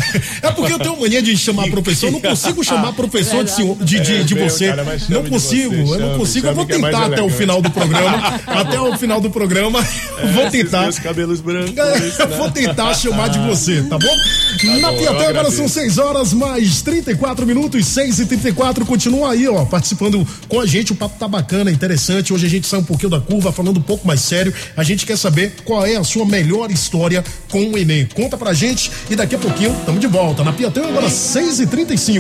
[0.41, 3.51] Tá é porque eu tenho mania de chamar professor, eu não consigo chamar professor de,
[3.51, 4.67] senhor, de, de, de você.
[4.67, 6.47] Cara, não consigo, você, eu não consigo.
[6.47, 8.39] eu vou é tentar até o final do programa.
[8.47, 9.79] até o final do programa,
[10.19, 10.89] é, vou tentar.
[10.89, 11.73] Os cabelos brancos.
[11.73, 12.11] Né?
[12.37, 14.15] vou tentar chamar de você, tá bom?
[14.61, 19.47] Tá Na Piaté agora são 6 horas mais 34 minutos, 6 e 34 Continua aí,
[19.47, 20.91] ó, participando com a gente.
[20.91, 22.33] O papo tá bacana, interessante.
[22.33, 24.53] Hoje a gente sai um pouquinho da curva, falando um pouco mais sério.
[24.75, 28.05] A gente quer saber qual é a sua melhor história história com o Enem.
[28.05, 30.43] Conta pra gente e daqui a pouquinho estamos de volta.
[30.43, 32.17] Na Piatã, agora 6h35.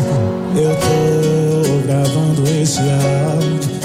[0.55, 3.80] Eu tô gravando esse áudio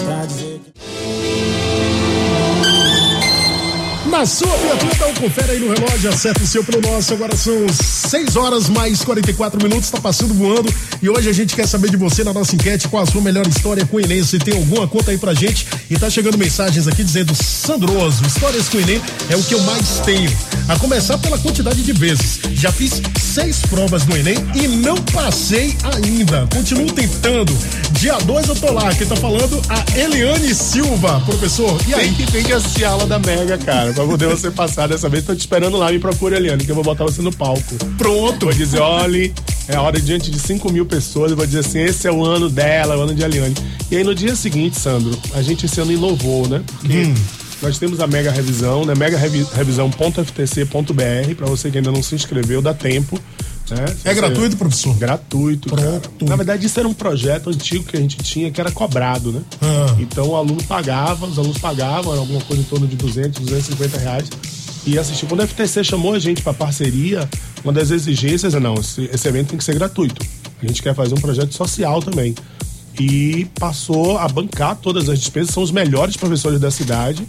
[4.17, 4.95] na sua viatura.
[4.95, 7.13] Então confere aí no relógio, acerta o seu pelo nosso.
[7.13, 10.73] Agora são 6 horas mais 44 minutos, tá passando voando.
[11.03, 13.47] E hoje a gente quer saber de você na nossa enquete qual a sua melhor
[13.47, 14.25] história com o Enem.
[14.25, 15.67] Se tem alguma conta aí pra gente.
[15.91, 19.61] E tá chegando mensagens aqui dizendo: Sandroso, histórias com o Enem é o que eu
[19.65, 20.33] mais tenho.
[20.67, 22.41] A começar pela quantidade de vezes.
[22.55, 26.49] Já fiz seis provas no Enem e não passei ainda.
[26.55, 27.57] Continuo tentando.
[27.93, 28.95] Dia 2 eu tô lá.
[28.95, 29.61] Quem tá falando?
[29.69, 31.79] A Eliane Silva, professor.
[31.87, 32.07] E aí?
[32.07, 35.25] Tem que, tem que assistir a aula da Mega, cara poder você passar dessa vez.
[35.25, 37.77] Tô te esperando lá, me procure, Eliane, que eu vou botar você no palco.
[37.99, 38.47] Pronto.
[38.47, 39.33] Vou dizer, olhe,
[39.69, 42.25] é a hora diante de 5 mil pessoas, eu vou dizer assim, esse é o
[42.25, 43.55] ano dela, o ano de Eliane.
[43.91, 46.63] E aí no dia seguinte, Sandro, a gente esse ano inovou, né?
[46.81, 47.15] Porque hum.
[47.63, 48.95] nós temos a mega revisão, né?
[48.95, 53.19] Mega revisão.ftc.br, para você que ainda não se inscreveu, dá tempo.
[53.71, 53.85] Né?
[54.05, 54.95] É gratuito, professor?
[54.97, 55.69] Gratuito.
[55.69, 56.11] Pronto.
[56.11, 56.31] Cara.
[56.31, 59.41] Na verdade, isso era um projeto antigo que a gente tinha que era cobrado, né?
[59.61, 59.97] Ah.
[59.99, 64.29] Então o aluno pagava, os alunos pagavam alguma coisa em torno de 200, 250 reais
[64.87, 65.27] e assistir.
[65.27, 67.29] Quando a FTC chamou a gente para parceria,
[67.65, 70.25] uma das exigências é não, esse, esse evento tem que ser gratuito.
[70.63, 72.35] A gente quer fazer um projeto social também.
[72.99, 77.27] E passou a bancar todas as despesas, são os melhores professores da cidade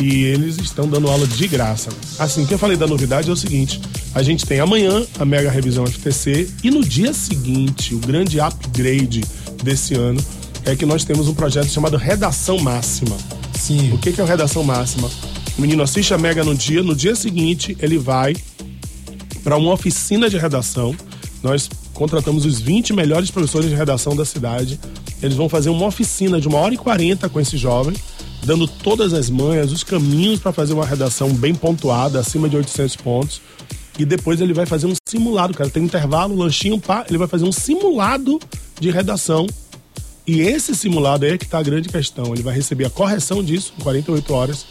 [0.00, 1.90] e eles estão dando aula de graça.
[2.18, 3.80] Assim, o que eu falei da novidade é o seguinte:
[4.14, 9.22] a gente tem amanhã a mega revisão FTC e no dia seguinte, o grande upgrade
[9.62, 10.22] desse ano
[10.64, 13.16] é que nós temos um projeto chamado Redação Máxima.
[13.54, 13.92] Sim.
[13.92, 15.10] O que, que é o Redação Máxima?
[15.56, 18.36] O menino assiste a mega no dia, no dia seguinte ele vai
[19.42, 20.94] para uma oficina de redação.
[21.42, 24.78] Nós contratamos os 20 melhores professores de redação da cidade.
[25.20, 27.96] Eles vão fazer uma oficina de uma hora e quarenta com esse jovem
[28.48, 32.96] dando todas as manhas, os caminhos para fazer uma redação bem pontuada, acima de 800
[32.96, 33.42] pontos.
[33.98, 35.68] E depois ele vai fazer um simulado, cara.
[35.68, 37.04] Tem intervalo, lanchinho, pá.
[37.06, 38.40] Ele vai fazer um simulado
[38.80, 39.46] de redação.
[40.26, 42.32] E esse simulado aí é que está a grande questão.
[42.32, 44.64] Ele vai receber a correção disso em 48 horas.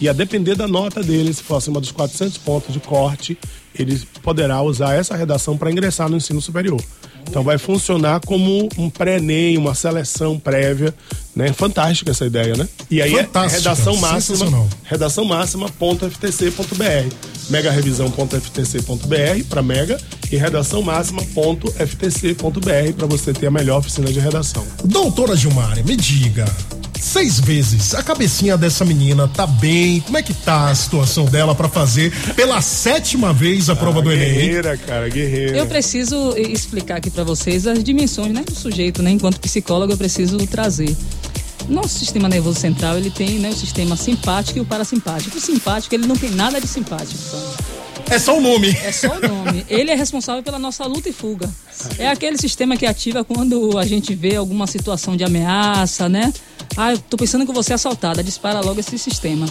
[0.00, 3.38] E a depender da nota dele, se for acima dos 400 pontos de corte,
[3.78, 6.82] ele poderá usar essa redação para ingressar no ensino superior.
[7.30, 10.92] Então vai funcionar como um pré-ENEM, uma seleção prévia,
[11.34, 11.50] né?
[11.52, 12.68] Fantástica essa ideia, né?
[12.90, 17.14] E aí é redação máxima, redação máxima.ftc.br.
[17.48, 20.00] megarevisão.ftc.br para mega
[20.32, 24.66] e redação máxima.ftc.br para você ter a melhor oficina de redação.
[24.84, 26.46] Doutora Gilmara, me diga.
[27.00, 27.94] Seis vezes.
[27.94, 30.00] A cabecinha dessa menina tá bem?
[30.00, 34.02] Como é que tá a situação dela para fazer pela sétima vez a prova ah,
[34.02, 34.34] do Enem?
[34.34, 35.56] Guerreira, cara, guerreira.
[35.56, 39.10] Eu preciso explicar aqui para vocês as dimensões né, do sujeito, né?
[39.10, 40.94] Enquanto psicólogo, eu preciso trazer.
[41.68, 45.38] Nosso sistema nervoso central, ele tem né, o sistema simpático e o parasimpático.
[45.38, 47.18] O simpático, ele não tem nada de simpático.
[48.10, 48.76] É só o nome.
[48.84, 49.64] É só o nome.
[49.68, 51.48] Ele é responsável pela nossa luta e fuga.
[51.98, 56.32] É aquele sistema que ativa quando a gente vê alguma situação de ameaça, né?
[56.76, 58.22] Ah, eu tô pensando que você é assaltada.
[58.22, 59.46] Dispara logo esse sistema.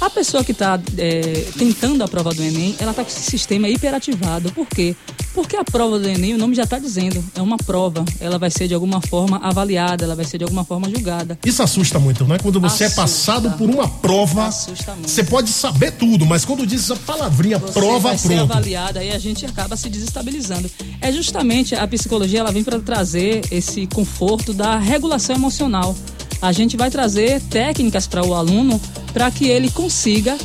[0.00, 3.68] A pessoa que está é, tentando a prova do Enem, ela está com esse sistema
[3.68, 4.52] hiperativado.
[4.52, 4.94] Por quê?
[5.32, 8.04] Porque a prova do Enem, o nome já está dizendo, é uma prova.
[8.20, 11.38] Ela vai ser de alguma forma avaliada, ela vai ser de alguma forma julgada.
[11.44, 12.38] Isso assusta muito, né?
[12.40, 13.00] Quando você assusta.
[13.00, 17.72] é passado por uma prova, você pode saber tudo, mas quando diz a palavrinha você
[17.72, 18.28] prova, vai pronto.
[18.28, 20.70] ser avaliada e a gente acaba se desestabilizando.
[21.00, 25.96] É justamente a psicologia, ela vem para trazer esse conforto da regulação emocional
[26.40, 28.80] a gente vai trazer técnicas para o aluno
[29.12, 30.36] para que ele consiga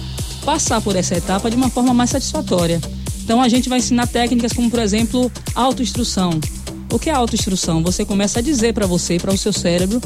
[0.46, 2.80] passar por essa etapa de uma forma mais satisfatória.
[3.24, 6.40] Então a gente vai ensinar técnicas como, por exemplo, autoinstrução.
[6.92, 7.84] O que é autoinstrução?
[7.84, 10.02] Você começa a dizer para você para o seu cérebro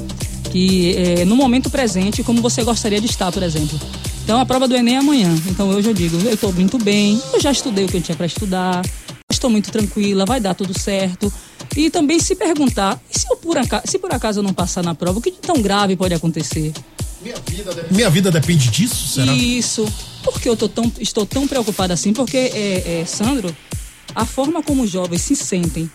[0.51, 3.79] que é, no momento presente, como você gostaria de estar, por exemplo.
[4.23, 5.33] Então a prova do Enem é amanhã.
[5.47, 8.15] Então hoje eu digo, eu estou muito bem, eu já estudei o que eu tinha
[8.15, 8.81] para estudar,
[9.31, 11.31] estou muito tranquila, vai dar tudo certo.
[11.75, 14.83] E também se perguntar, e se, eu por acaso, se por acaso eu não passar
[14.83, 16.71] na prova, o que de tão grave pode acontecer?
[17.21, 19.33] Minha vida, depende, Minha vida depende disso, será?
[19.33, 19.87] Isso.
[20.23, 22.13] Por que eu tão, estou tão preocupada assim?
[22.13, 23.55] Porque, é, é, Sandro,
[24.13, 25.89] a forma como os jovens se sentem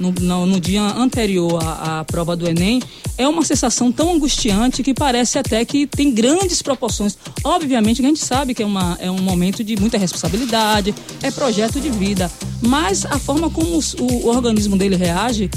[0.00, 2.82] no, no, no dia anterior à, à, prova do Enem,
[3.18, 7.18] é uma sensação tão angustiante que parece até que tem grandes proporções.
[7.44, 11.30] Obviamente que a gente sabe que é, uma, é um momento de muita responsabilidade, é
[11.30, 12.30] projeto de vida,
[12.62, 15.50] mas a forma como os, o, o, organismo dele reage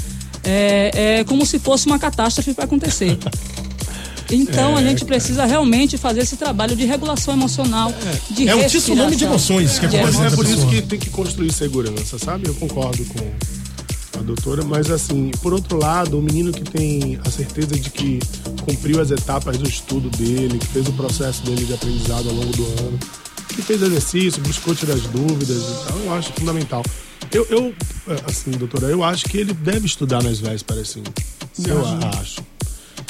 [0.44, 3.18] é, é como se fosse uma catástrofe para acontecer.
[4.30, 7.92] Então é, a gente precisa realmente fazer esse trabalho de regulação emocional,
[8.30, 10.22] de É um tsunami de emoções que acontece.
[10.22, 12.48] É por isso que tem que construir segurança, sabe?
[12.48, 13.20] Eu concordo com
[14.18, 18.18] a doutora, mas assim, por outro lado, o menino que tem a certeza de que
[18.64, 22.52] cumpriu as etapas do estudo dele, que fez o processo dele de aprendizado ao longo
[22.56, 22.98] do ano,
[23.48, 26.82] que fez exercício, buscou tirar as dúvidas e tal, eu acho fundamental.
[27.32, 27.74] Eu, eu
[28.26, 31.02] assim, doutora, eu acho que ele deve estudar nas vésperas, sim.
[31.66, 32.42] Eu acho.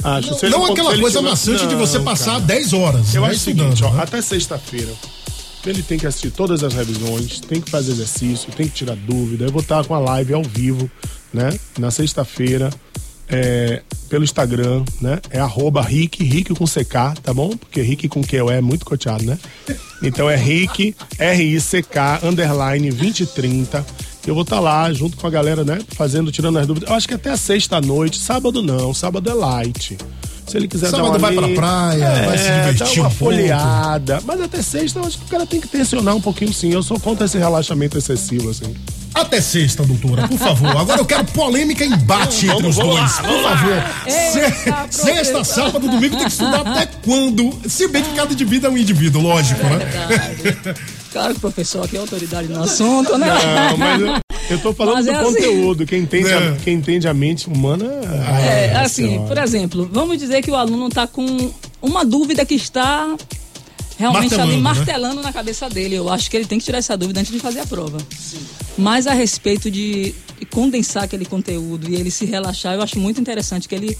[0.02, 0.48] Acho.
[0.48, 2.44] Não, não aquela coisa maçante não, de você passar cara.
[2.44, 3.14] 10 horas.
[3.14, 4.02] Eu né, acho o seguinte, ó, né?
[4.02, 4.92] até sexta-feira.
[5.66, 9.44] Ele tem que assistir todas as revisões, tem que fazer exercício, tem que tirar dúvida.
[9.46, 10.90] Eu vou estar com a live ao vivo,
[11.32, 11.58] né?
[11.78, 12.70] Na sexta-feira,
[13.28, 15.20] é, pelo Instagram, né?
[15.30, 17.56] É arroba Rick, Rick com CK, tá bom?
[17.56, 19.38] Porque Rick com QE é muito coteado, né?
[20.02, 23.84] Então é Rick, R-I-C-K, underline 2030.
[24.26, 25.80] Eu vou estar lá junto com a galera, né?
[25.88, 26.88] Fazendo, tirando as dúvidas.
[26.88, 29.98] Eu acho que até sexta-noite, sábado não, sábado é light.
[30.46, 33.12] Se ele quiser Sábado dar uma vai pra praia, é, vai se divertir uma um
[33.12, 34.20] folheada.
[34.24, 36.72] Mas até sexta, eu acho que o cara tem que tensionar um pouquinho sim.
[36.72, 38.74] Eu sou contra esse relaxamento excessivo, assim.
[39.14, 40.76] Até sexta, doutora, por favor.
[40.76, 43.84] Agora eu quero polêmica e embate entre os dois, lá, por favor.
[44.06, 47.56] Eita, sexta, sábado, domingo tem que estudar até quando?
[47.68, 50.74] Se bem que cada indivíduo é um indivíduo, lógico, é né?
[51.12, 53.28] Claro que o professor aqui é autoridade no assunto, né?
[53.28, 55.82] Não, mas eu, eu tô falando mas do é conteúdo.
[55.82, 55.86] Assim.
[55.86, 56.56] Quem, entende a, é.
[56.62, 57.86] quem entende a mente humana.
[58.38, 59.28] É, é assim, senhora.
[59.28, 63.16] por exemplo, vamos dizer que o aluno está com uma dúvida que está
[63.98, 65.22] realmente martelando, ali martelando né?
[65.22, 65.94] na cabeça dele.
[65.94, 67.98] Eu acho que ele tem que tirar essa dúvida antes de fazer a prova.
[68.16, 68.38] Sim.
[68.76, 70.14] Mas a respeito de
[70.50, 73.96] condensar aquele conteúdo e ele se relaxar, eu acho muito interessante que ele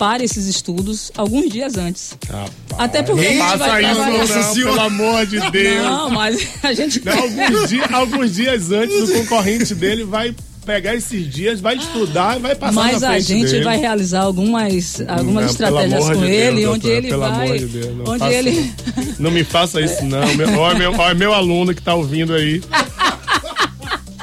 [0.00, 2.16] pare esses estudos alguns dias antes.
[2.26, 4.54] Rapaz, Até porque a gente vai isso, trabalhar...
[4.54, 5.84] pelo amor de Deus.
[5.84, 7.04] Não, mas a gente...
[7.04, 10.34] Não, alguns, dias, alguns dias antes, o concorrente dele vai
[10.64, 13.64] pegar esses dias, vai estudar e vai passar Mas a gente dele.
[13.64, 17.46] vai realizar algumas, algumas não, estratégias com de ele, Deus, onde doutora, ele pelo vai.
[17.46, 18.72] Amor de Deus, não onde faça, ele.
[19.18, 20.20] Não me faça isso, não.
[20.58, 22.62] Olha meu, meu, meu aluno que tá ouvindo aí.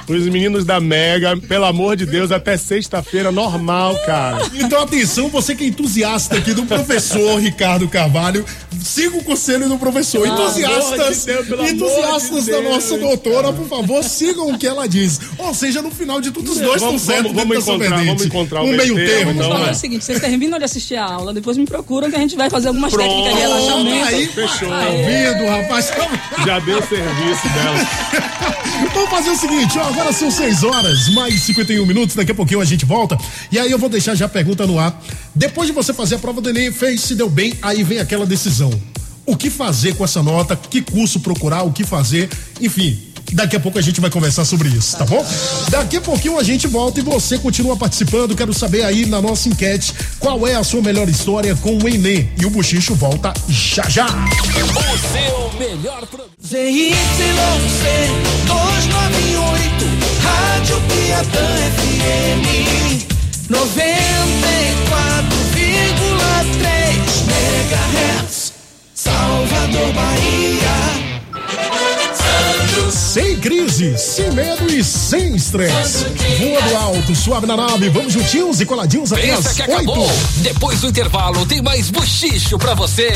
[0.07, 4.39] Os meninos da Mega, pelo amor de Deus, até sexta-feira, normal, cara.
[4.53, 8.45] Então, atenção, você que é entusiasta aqui do professor Ricardo Carvalho,
[8.83, 10.25] siga o conselho do professor.
[10.27, 14.87] Ah, entusiastas, de Deus, entusiastas de da nossa doutora, por favor, sigam o que ela
[14.87, 15.19] diz.
[15.37, 18.63] Ou seja, no final de tudo, os dois estão certos vamos, vamos encontrar, vamos encontrar
[18.63, 19.25] um meio termo.
[19.33, 19.71] Vamos Então, fazer né?
[19.71, 22.49] o seguinte: vocês terminam de assistir a aula, depois me procuram que a gente vai
[22.49, 24.05] fazer algumas Pronto, técnicas de relaxamento.
[24.07, 24.69] Aí, Fechou.
[24.69, 25.91] Tá ouvindo, rapaz?
[26.45, 28.47] Já deu serviço dela.
[28.93, 32.61] Vamos fazer o seguinte, ó, agora são 6 horas, mais 51 minutos, daqui a pouquinho
[32.61, 33.17] a gente volta.
[33.51, 35.01] E aí eu vou deixar já a pergunta no ar.
[35.33, 38.25] Depois de você fazer a prova do Enem, fez, se deu bem, aí vem aquela
[38.25, 38.66] decisão.
[39.25, 42.29] O que fazer com essa nota, que curso procurar, o que fazer,
[42.61, 42.97] enfim.
[43.33, 45.25] Daqui a pouco a gente vai conversar sobre isso, tá bom?
[45.69, 48.33] Daqui a pouquinho a gente volta e você continua participando.
[48.35, 52.31] Quero saber aí na nossa enquete qual é a sua melhor história com o Enem.
[52.39, 54.05] E o Buchicho volta já já.
[54.05, 56.31] O seu melhor programa.
[56.41, 56.95] ZYC
[58.45, 59.85] 298,
[60.23, 62.67] Rádio Piatã FM
[63.49, 63.67] 94,3
[67.27, 68.46] MHz,
[68.97, 70.73] Salvador, Bahia.
[72.91, 76.05] Sem crise, sem medo e sem estresse.
[76.39, 79.99] Voando alto, suave na nave, vamos juntinhos e coladinhos até Pensa as que acabou?
[79.99, 80.13] oito.
[80.37, 83.11] Depois do intervalo, tem mais bochicho pra você.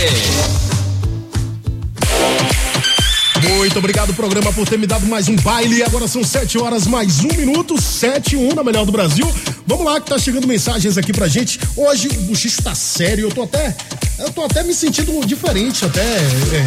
[3.50, 5.82] Muito obrigado, programa, por ter me dado mais um baile.
[5.82, 9.28] Agora são sete horas mais um minuto, sete e um na melhor do Brasil.
[9.65, 11.60] Vamos lá, que tá chegando mensagens aqui pra gente.
[11.76, 13.76] Hoje o buchicho tá sério, eu tô até.
[14.21, 16.01] Eu tô até me sentindo diferente, até.
[16.01, 16.63] é,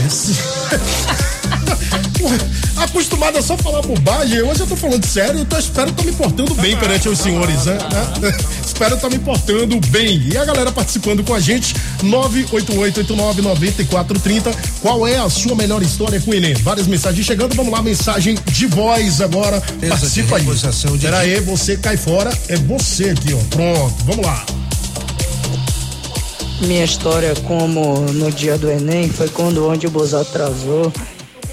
[2.76, 6.10] Acostumado a só falar bobagem, hoje eu tô falando sério, eu tô, espero estar me
[6.12, 7.78] portando bem perante os senhores, né?
[8.66, 10.20] espero estar me portando bem.
[10.32, 14.52] E a galera participando com a gente, 988899430.
[14.82, 16.54] Qual é a sua melhor história com o Enem?
[16.54, 19.62] Várias mensagens chegando, vamos lá, mensagem de voz agora.
[19.88, 20.46] Participa aí.
[21.00, 23.38] Pera aí, você cai fora, é você aqui, ó.
[23.50, 24.44] Pronto, vamos lá.
[26.60, 30.92] Minha história como no dia do Enem foi quando o ônibus atrasou,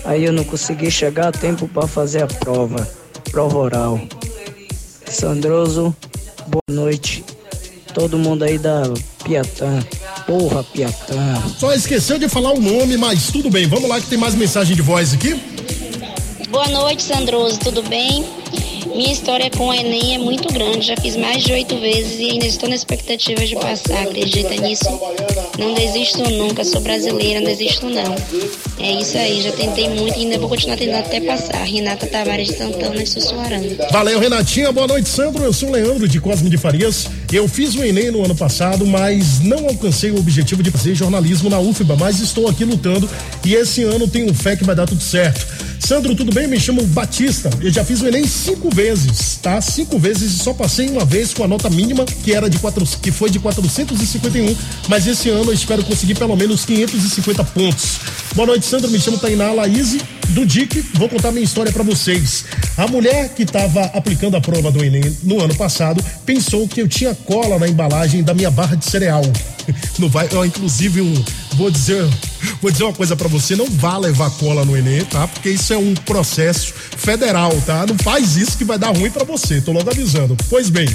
[0.06, 2.88] aí eu não consegui chegar a tempo para fazer a prova,
[3.32, 4.00] prova oral.
[5.06, 5.96] Sandroso,
[6.48, 7.24] boa noite.
[7.94, 8.84] Todo mundo aí da
[9.24, 9.80] Piatã.
[10.26, 11.44] Porra, Piatã.
[11.58, 13.68] Só esqueceu de falar o nome, mas tudo bem.
[13.68, 15.38] Vamos lá que tem mais mensagem de voz aqui.
[16.50, 18.26] Boa noite, Sandroso, tudo bem?
[18.96, 22.32] Minha história com o Enem é muito grande, já fiz mais de oito vezes e
[22.32, 24.86] ainda estou na expectativa de passar, acredita nisso?
[25.58, 28.16] Não desisto nunca, sou brasileira, não desisto não.
[28.80, 31.64] É isso aí, já tentei muito e ainda vou continuar tentando até passar.
[31.64, 33.68] Renata Tavares de Santana, Sussuarana.
[33.92, 34.72] Valeu, Renatinha.
[34.72, 35.44] Boa noite, Sandro.
[35.44, 37.08] Eu sou o Leandro de Cosme de Farias.
[37.32, 41.50] Eu fiz o Enem no ano passado, mas não alcancei o objetivo de fazer jornalismo
[41.50, 43.10] na UFBA, mas estou aqui lutando
[43.46, 45.46] e esse ano tenho fé que vai dar tudo certo.
[45.82, 46.48] Sandro, tudo bem?
[46.48, 47.50] Me chamo Batista.
[47.60, 49.60] Eu já fiz o Enem cinco vezes, tá?
[49.60, 52.86] Cinco vezes e só passei uma vez com a nota mínima, que era de quatro,
[53.02, 54.56] que foi de 451,
[54.88, 58.00] mas esse ano eu espero conseguir pelo menos 550 pontos.
[58.36, 58.92] Boa noite, Sandro.
[58.92, 59.98] Me chamo Tainá Laís
[60.30, 60.86] do DIC.
[60.94, 62.46] Vou contar minha história para vocês.
[62.78, 66.88] A mulher que estava aplicando a prova do Enem no ano passado pensou que eu
[66.88, 69.24] tinha cola na embalagem da minha barra de cereal.
[70.00, 72.04] Não vai, ó, inclusive um, vou dizer,
[72.62, 75.28] vou dizer uma coisa para você, não vá levar cola no Enem, tá?
[75.28, 77.86] Porque isso é um processo federal, tá?
[77.86, 80.36] Não faz isso que vai dar ruim para você, tô logo avisando.
[80.50, 80.88] Pois bem,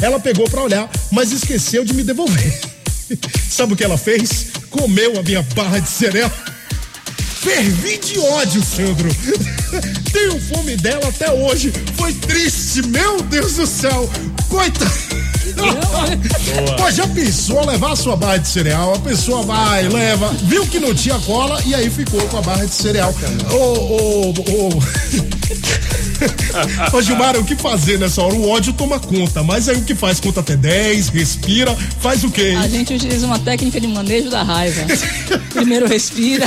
[0.00, 2.60] ela pegou para olhar, mas esqueceu de me devolver.
[3.50, 4.46] Sabe o que ela fez?
[4.70, 6.30] Comeu a minha barra de cereal.
[7.44, 9.08] Fervi de ódio, Sandro.
[10.10, 11.72] Tenho fome dela até hoje.
[11.96, 14.10] Foi triste, meu Deus do céu.
[14.48, 15.33] Coitado.
[16.78, 18.94] Pô, já pensou levar a sua barra de cereal?
[18.94, 22.64] A pessoa vai, leva, viu que não tinha cola e aí ficou com a barra
[22.64, 23.14] de cereal.
[23.50, 25.34] Ô, ô, ô.
[26.96, 28.34] Ô Gilmar, o que fazer nessa hora?
[28.34, 30.20] O ódio toma conta, mas aí o que faz?
[30.20, 32.54] Conta até 10, respira, faz o quê?
[32.58, 34.82] A gente utiliza uma técnica de manejo da raiva.
[35.52, 36.46] Primeiro respira.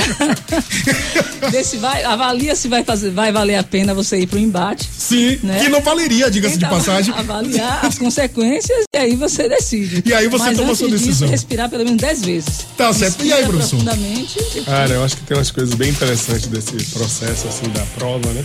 [1.50, 4.88] Vê se vai, avalia se vai fazer, vai valer a pena você ir pro embate.
[4.96, 5.60] Sim, né?
[5.60, 7.14] que não valeria, diga-se Então, de passagem.
[7.16, 10.02] Avaliar as consequências e aí você decide.
[10.06, 11.28] E aí você Mas toma antes sua disso, decisão.
[11.28, 12.66] respirar pelo menos 10 vezes.
[12.76, 13.22] Tá certo.
[13.22, 13.84] E aí, Respira professor?
[13.84, 14.38] profundamente.
[14.64, 18.42] Cara, eu acho que tem umas coisas bem interessantes desse processo assim da prova, né?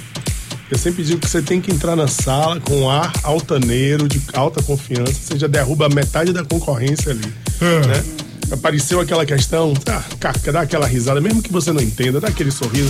[0.70, 4.62] Eu sempre digo que você tem que entrar na sala com ar altaneiro, de alta
[4.62, 7.22] confiança, você já derruba metade da concorrência ali,
[7.62, 8.04] né?
[8.52, 12.52] Apareceu aquela questão, tá, caca, dá aquela risada, mesmo que você não entenda, dá aquele
[12.52, 12.90] sorriso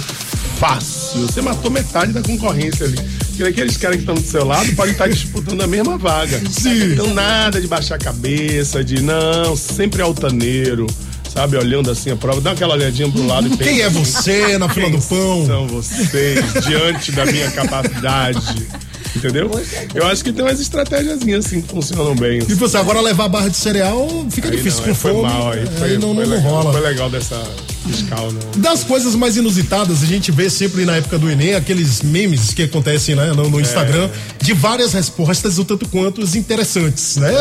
[0.59, 1.21] fácil.
[1.27, 2.97] Você matou metade da concorrência ali.
[3.35, 6.39] Porque aqueles caras que estão do seu lado podem estar disputando a mesma vaga.
[6.51, 6.93] Sim.
[6.93, 10.85] Então nada de baixar a cabeça, de não, sempre altaneiro,
[11.33, 11.57] sabe?
[11.57, 13.63] Olhando assim a prova, dá aquela olhadinha pro lado e pensa.
[13.63, 15.47] Quem é você na fila do pão?
[15.47, 18.67] São vocês diante da minha capacidade.
[19.15, 19.49] Entendeu?
[19.93, 22.39] Eu acho que tem umas estratégias assim que funcionam bem.
[22.39, 25.23] E você agora levar a barra de cereal fica Aí difícil não, com foi fome.
[25.23, 26.71] mal, aí foi, aí não, foi não, legal, rola.
[26.71, 27.43] Foi legal dessa
[27.87, 28.61] fiscal, não.
[28.61, 32.63] Das coisas mais inusitadas, a gente vê sempre na época do Enem aqueles memes que
[32.63, 34.09] acontecem né, no, no Instagram
[34.41, 37.31] de várias respostas, o tanto quanto interessantes, né?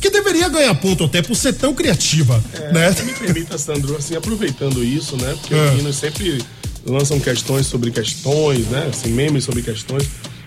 [0.00, 2.94] Que deveria ganhar ponto até por ser tão criativa, né?
[3.04, 5.34] Me permita, Sandro, assim, aproveitando isso, né?
[5.40, 5.64] Porque É.
[5.64, 6.42] os meninos sempre
[6.86, 8.88] lançam questões sobre questões, né?
[8.90, 10.04] Assim, memes sobre questões.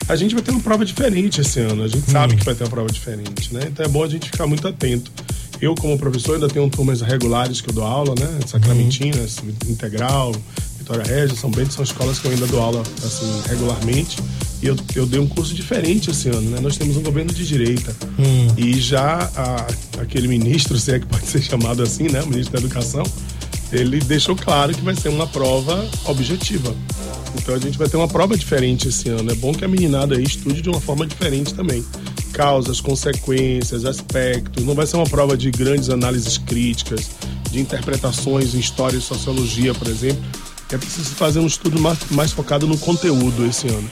[0.08, 1.84] A gente vai ter uma prova diferente esse ano.
[1.84, 2.12] A gente Hum.
[2.12, 3.62] sabe que vai ter uma prova diferente, né?
[3.68, 5.12] Então é bom a gente ficar muito atento.
[5.62, 8.39] Eu, como professor, ainda tenho turmas regulares que eu dou aula, né?
[8.47, 9.38] Sacramentinas,
[9.70, 10.34] Integral,
[10.80, 14.18] Vitória Regia, São Bento, são escolas que eu ainda dou aula, assim, regularmente.
[14.62, 16.60] E eu, eu dei um curso diferente esse ano, né?
[16.60, 17.95] Nós temos um governo de direita.
[18.20, 18.47] Hum.
[18.58, 19.68] E já a-
[20.02, 22.22] aquele ministro, se é que pode ser chamado assim, né?
[22.24, 23.04] O ministro da Educação,
[23.72, 26.76] ele deixou claro que vai ser uma prova objetiva.
[27.36, 29.32] Então a gente vai ter uma prova diferente esse ano.
[29.32, 31.84] É bom que a meninada aí estude de uma forma diferente também.
[32.34, 34.65] Causas, consequências, aspectos.
[34.65, 37.11] Não vai ser uma prova de grandes análises críticas,
[37.49, 40.24] de interpretações em história e sociologia, por exemplo.
[40.72, 43.89] É preciso fazer um estudo mais, mais focado no conteúdo esse ano.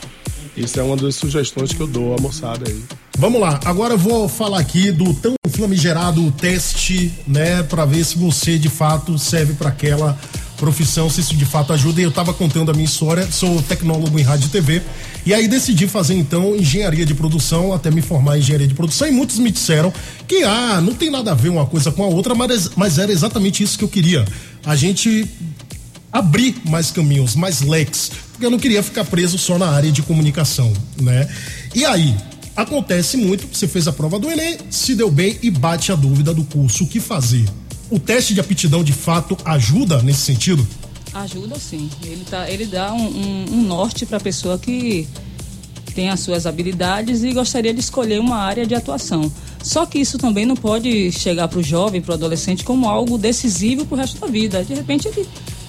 [0.60, 2.82] Isso é uma das sugestões que eu dou à moçada aí.
[3.18, 8.16] Vamos lá, agora eu vou falar aqui do tão famigerado teste, né, para ver se
[8.16, 10.18] você de fato serve para aquela
[10.56, 12.00] profissão, se isso de fato ajuda.
[12.00, 14.82] E eu tava contando a minha história, sou tecnólogo em rádio e TV,
[15.24, 19.08] e aí decidi fazer então engenharia de produção, até me formar em engenharia de produção,
[19.08, 19.92] e muitos me disseram
[20.28, 23.10] que ah, não tem nada a ver uma coisa com a outra, mas, mas era
[23.10, 24.24] exatamente isso que eu queria.
[24.64, 25.26] A gente
[26.12, 30.02] abrir mais caminhos, mais leques, porque eu não queria ficar preso só na área de
[30.02, 31.28] comunicação, né?
[31.74, 32.14] E aí,
[32.56, 36.34] acontece muito, você fez a prova do Enem, se deu bem e bate a dúvida
[36.34, 37.44] do curso, o que fazer?
[37.90, 40.66] O teste de aptidão de fato ajuda nesse sentido?
[41.12, 41.90] Ajuda sim.
[42.04, 45.08] Ele, tá, ele dá um, um- um norte para a pessoa que
[45.94, 49.30] tem as suas habilidades e gostaria de escolher uma área de atuação.
[49.60, 53.18] Só que isso também não pode chegar para o jovem, para o adolescente, como algo
[53.18, 54.64] decisivo para o resto da vida.
[54.64, 55.26] De repente ele,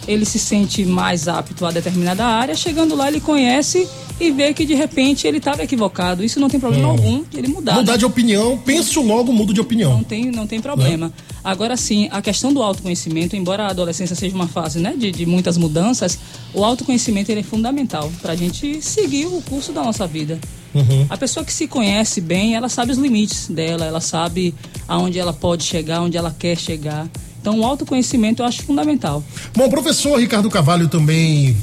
[0.07, 3.87] ele se sente mais apto a determinada área, chegando lá ele conhece
[4.19, 6.23] e vê que de repente ele estava equivocado.
[6.23, 6.91] Isso não tem problema Hum.
[6.91, 7.75] algum ele mudar.
[7.75, 7.97] Mudar né?
[7.97, 9.93] de opinião, penso logo, mudo de opinião.
[9.93, 11.11] Não tem, não tem problema.
[11.43, 15.25] Agora sim, a questão do autoconhecimento, embora a adolescência seja uma fase né, de, de
[15.25, 16.19] muitas mudanças,
[16.53, 20.39] o autoconhecimento ele é fundamental para a gente seguir o curso da nossa vida.
[20.73, 21.05] Uhum.
[21.09, 24.53] A pessoa que se conhece bem, ela sabe os limites dela, ela sabe
[24.87, 27.07] aonde ela pode chegar, onde ela quer chegar.
[27.41, 29.23] Então, o autoconhecimento eu acho fundamental.
[29.55, 31.57] Bom, professor Ricardo Cavalho também,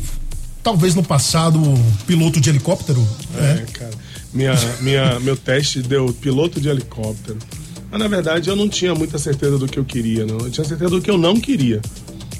[0.62, 1.60] talvez no passado,
[2.06, 3.00] piloto de helicóptero,
[3.32, 3.64] né?
[3.66, 3.92] É, cara.
[4.34, 7.38] Minha, minha, meu teste deu piloto de helicóptero.
[7.90, 10.38] Mas na verdade eu não tinha muita certeza do que eu queria, não.
[10.38, 11.80] Eu tinha certeza do que eu não queria.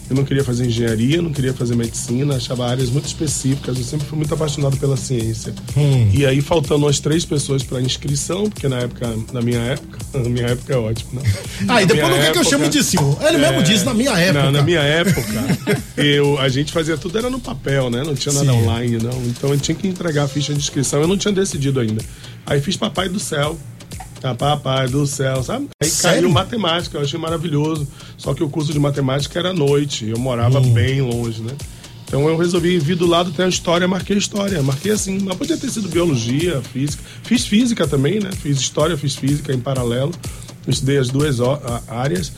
[0.09, 3.76] Eu não queria fazer engenharia, não queria fazer medicina, achava áreas muito específicas.
[3.76, 5.54] Eu sempre fui muito apaixonado pela ciência.
[5.76, 6.11] Hum.
[6.14, 10.28] E aí, faltando umas três pessoas para inscrição, porque na época, na minha época, na
[10.28, 11.22] minha época é ótimo, né?
[11.68, 13.18] Ah, e depois não quer que eu chame de senhor.
[13.22, 14.44] Ele mesmo diz, na minha época.
[14.44, 15.22] Não, na minha época,
[15.96, 18.02] eu, a gente fazia tudo era no papel, né?
[18.02, 18.59] Não tinha nada Sim.
[18.59, 19.22] online, não.
[19.26, 22.02] Então eu tinha que entregar a ficha de inscrição, eu não tinha decidido ainda.
[22.46, 23.59] Aí fiz Papai do Céu.
[24.22, 25.68] Ah, Papai do Céu, sabe?
[25.82, 26.22] Aí Sério?
[26.22, 27.86] caiu matemática, eu achei maravilhoso.
[28.16, 30.72] Só que o curso de matemática era à noite, eu morava Hum.
[30.72, 31.52] bem longe, né?
[32.06, 35.58] Então eu resolvi vir do lado tem a história, marquei história, marquei assim, mas podia
[35.58, 37.02] ter sido biologia, física.
[37.22, 38.30] Fiz física também, né?
[38.32, 40.10] Fiz história, fiz física em paralelo.
[40.66, 41.36] Estudei as duas
[41.86, 42.32] áreas.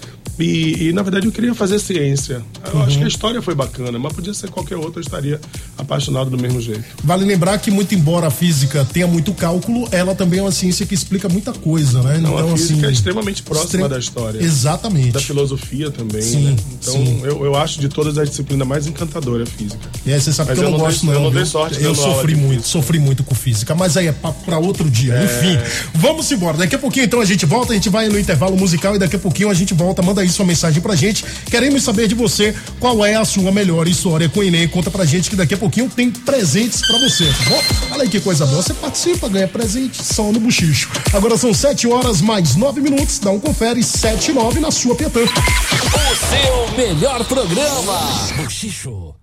[0.44, 2.42] E, e, na verdade eu queria fazer ciência.
[2.72, 2.82] Eu Uhum.
[2.84, 5.40] acho que a história foi bacana, mas podia ser qualquer outra, eu estaria
[5.76, 6.84] apaixonado do mesmo jeito.
[7.04, 10.84] Vale lembrar que, muito embora a física tenha muito cálculo, ela também é uma ciência
[10.86, 12.18] que explica muita coisa, né?
[12.18, 14.42] Não, a física assim, é extremamente próxima extrem- da história.
[14.42, 15.12] Exatamente.
[15.12, 16.56] Da filosofia também, Sim, né?
[16.80, 17.20] Então sim.
[17.24, 19.78] eu, eu acho de todas as disciplinas mais encantadora a física.
[20.06, 21.12] Aí você sabe Mas que eu, não dei- gosto, não.
[21.12, 24.12] Eu não dei sorte Eu aula sofri muito, sofri muito com física, mas aí é
[24.12, 25.14] papo pra outro dia.
[25.14, 25.24] É.
[25.24, 25.58] Enfim,
[25.94, 26.56] vamos embora.
[26.58, 29.16] Daqui a pouquinho então a gente volta, a gente vai no intervalo musical e daqui
[29.16, 30.02] a pouquinho a gente volta.
[30.02, 31.24] Manda aí sua mensagem pra gente.
[31.50, 34.68] Queremos saber de você qual é a sua melhor história com o Enem.
[34.68, 37.62] Conta pra gente que daqui a pouquinho tem presentes pra você, tá bom?
[37.92, 38.62] Olha aí que coisa boa.
[38.62, 40.88] Você participa, ganha presente só no buchicho.
[41.12, 43.18] Agora são 7 horas mais 9 minutos.
[43.18, 45.20] Dá um confere 7 e 9 na sua Piatã.
[45.20, 47.98] O seu melhor programa.
[48.36, 49.14] Bochicho.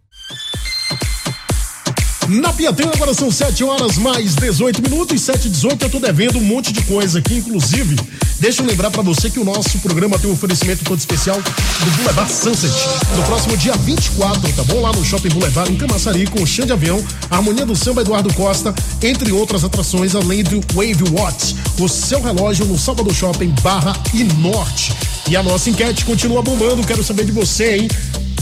[2.27, 6.37] Na Piatã, agora são 7 horas mais 18 minutos, 7 e 18 eu tô devendo
[6.37, 7.95] um monte de coisa aqui, inclusive,
[8.39, 11.91] deixa eu lembrar pra você que o nosso programa tem um oferecimento todo especial do
[11.97, 12.73] Boulevard Sunset,
[13.15, 14.81] no próximo dia 24, tá bom?
[14.81, 18.33] Lá no Shopping Boulevard, em Camaçari, com o chão de avião, Harmonia do Samba Eduardo
[18.33, 23.93] Costa, entre outras atrações, além do Wave Watch, o seu relógio no Salvador Shopping Barra
[24.13, 24.93] e Norte.
[25.29, 27.87] E a nossa enquete continua bombando, quero saber de você, hein?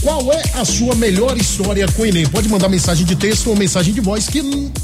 [0.01, 2.27] Qual é a sua melhor história com o Enem?
[2.27, 4.41] Pode mandar mensagem de texto ou mensagem de voz que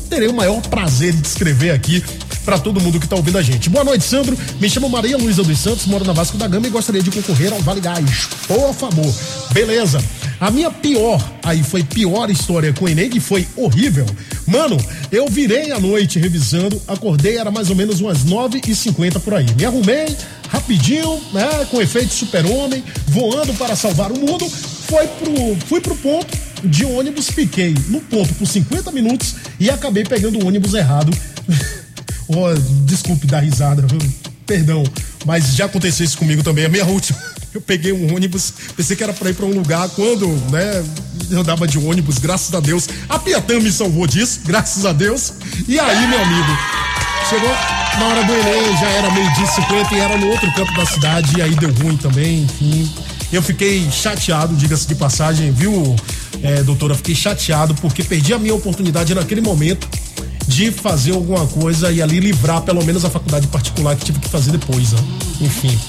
[0.10, 2.04] terei o maior prazer de escrever aqui
[2.44, 3.70] para todo mundo que tá ouvindo a gente.
[3.70, 4.38] Boa noite, Sandro.
[4.60, 7.54] Me chamo Maria Luísa dos Santos, moro na Vasco da Gama e gostaria de concorrer
[7.54, 8.28] ao Vale Gás.
[8.48, 9.14] Por favor.
[9.52, 10.02] Beleza.
[10.40, 14.08] A minha pior, aí foi pior história com o Enem, que foi horrível.
[14.48, 14.76] Mano,
[15.12, 19.46] eu virei à noite revisando, acordei, era mais ou menos umas 9h50 por aí.
[19.56, 20.18] Me arrumei
[20.50, 21.48] rapidinho, né?
[21.70, 24.50] Com efeito super-homem, voando para salvar o mundo.
[24.50, 30.04] Foi pro, fui pro ponto de ônibus, fiquei no ponto por 50 minutos e acabei
[30.04, 31.12] pegando o ônibus errado.
[32.36, 32.54] Oh,
[32.86, 34.00] desculpe dar risada, viu?
[34.52, 34.84] perdão,
[35.26, 36.66] mas já aconteceu isso comigo também.
[36.66, 37.18] A minha última,
[37.56, 40.84] eu peguei um ônibus, pensei que era pra ir pra um lugar quando, né,
[41.32, 42.90] andava de ônibus, graças a Deus.
[43.08, 45.32] A Piatã me salvou disso, graças a Deus.
[45.70, 46.58] E aí, meu amigo,
[47.30, 47.50] chegou
[47.98, 50.86] na hora do Enem, já era meio-dia e 50 e era no outro canto da
[50.86, 52.92] cidade, e aí deu ruim também, enfim.
[53.32, 55.96] Eu fiquei chateado, diga-se de passagem, viu,
[56.44, 56.94] é, doutora?
[56.94, 59.88] Fiquei chateado porque perdi a minha oportunidade naquele momento
[60.52, 64.28] de fazer alguma coisa e ali livrar pelo menos a faculdade particular que tive que
[64.28, 65.00] fazer depois, né?
[65.40, 65.80] Enfim.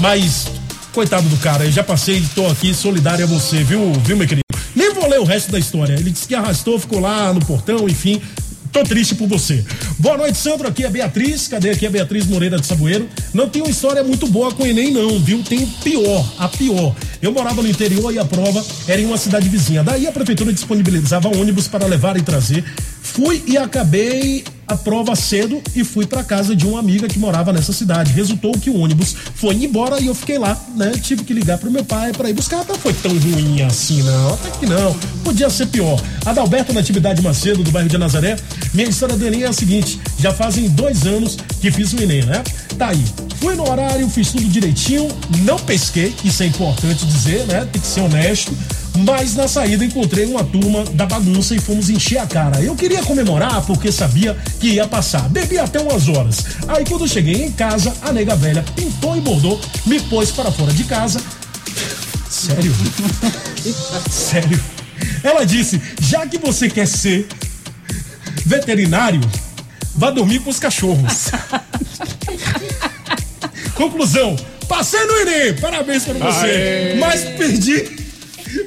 [0.00, 0.46] Mas,
[0.94, 4.44] coitado do cara, eu já passei, tô aqui solidário a você, viu, viu, meu querido?
[4.74, 5.92] Nem vou ler o resto da história.
[5.92, 8.20] Ele disse que arrastou, ficou lá no portão, enfim.
[8.72, 9.64] Tô triste por você.
[9.98, 10.68] Boa noite, Sandro.
[10.68, 11.48] Aqui é a Beatriz.
[11.48, 13.08] Cadê aqui a Beatriz Moreira de Saboeiro?
[13.34, 15.42] Não tem uma história muito boa com o Enem, não, viu?
[15.42, 16.94] Tem pior, a pior.
[17.20, 19.82] Eu morava no interior e a prova era em uma cidade vizinha.
[19.82, 22.64] Daí a prefeitura disponibilizava ônibus para levar e trazer.
[23.12, 27.52] Fui e acabei a prova cedo e fui para casa de uma amiga que morava
[27.52, 28.12] nessa cidade.
[28.12, 30.92] Resultou que o ônibus foi embora e eu fiquei lá, né?
[31.02, 32.64] Tive que ligar pro meu pai para ir buscar.
[32.68, 34.34] Não foi tão ruim assim, não.
[34.34, 34.94] Até que não.
[35.24, 36.00] Podia ser pior.
[36.24, 38.36] Adalberto Natividade Macedo, do bairro de Nazaré.
[38.74, 42.24] Minha história do Enem é a seguinte: já fazem dois anos que fiz o Enem,
[42.24, 42.44] né?
[42.76, 43.04] Tá aí.
[43.40, 45.08] Fui no horário, fiz tudo direitinho,
[45.44, 47.66] não pesquei, isso é importante dizer, né?
[47.72, 48.52] Tem que ser honesto.
[48.98, 52.60] Mas na saída encontrei uma turma da bagunça e fomos encher a cara.
[52.60, 55.28] Eu queria comemorar porque sabia que ia passar.
[55.28, 56.44] Bebi até umas horas.
[56.66, 60.72] Aí quando cheguei em casa, a nega velha pintou e bordou, me pôs para fora
[60.72, 61.20] de casa.
[62.28, 62.74] Sério?
[64.10, 64.60] Sério?
[65.22, 67.28] Ela disse: já que você quer ser
[68.44, 69.20] veterinário,
[69.94, 71.30] vá dormir com os cachorros.
[73.74, 74.34] Conclusão:
[74.66, 76.46] passei no Enem, parabéns para você.
[76.46, 76.94] Aê.
[76.98, 77.97] Mas perdi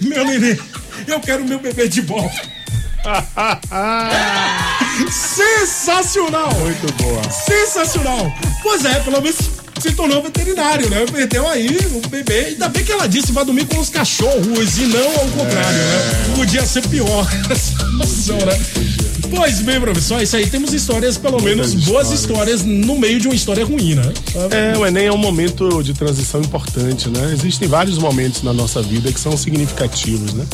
[0.01, 0.57] meu neném.
[1.07, 2.41] Eu quero meu bebê de volta.
[5.11, 6.53] Sensacional!
[6.55, 7.21] Muito boa.
[7.31, 8.31] Sensacional!
[8.61, 9.37] Pois é, pelo menos
[9.81, 11.05] se tornou veterinário, né?
[11.11, 12.45] Perdeu aí o bebê.
[12.49, 16.33] Ainda bem que ela disse vai dormir com os cachorros e não ao contrário, né?
[16.35, 18.59] Podia ser pior a situação, né?
[19.35, 20.47] Pois bem, professor, é isso aí.
[20.47, 24.13] Temos histórias, pelo menos boas histórias, no meio de uma história ruim, né?
[24.51, 27.31] É, o Enem é um momento de transição importante, né?
[27.33, 30.45] Existem vários momentos na nossa vida que são significativos, né?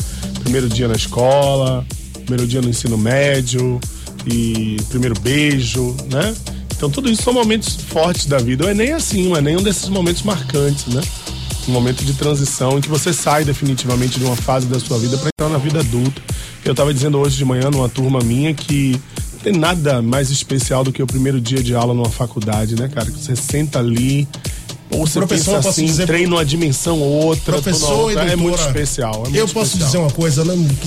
[0.42, 1.84] Primeiro dia na escola,
[2.24, 3.80] primeiro dia no ensino médio
[4.26, 6.34] e primeiro beijo, né?
[6.76, 8.64] Então tudo isso são momentos fortes da vida.
[8.64, 11.00] O Enem é assim, o Enem é um desses momentos marcantes, né?
[11.68, 15.18] Um momento de transição em que você sai definitivamente de uma fase da sua vida
[15.18, 16.22] para entrar na vida adulta.
[16.64, 19.00] Eu estava dizendo hoje de manhã numa turma minha que
[19.34, 22.88] não tem nada mais especial do que o primeiro dia de aula numa faculdade, né,
[22.88, 23.06] cara?
[23.10, 24.28] Que você senta ali,
[24.90, 28.24] ou você Professor, pensa posso assim, dizer- treina uma dimensão outra, Professor outra.
[28.24, 29.14] e é muito doutora, especial.
[29.14, 29.86] É muito eu posso especial.
[29.86, 30.44] dizer uma coisa,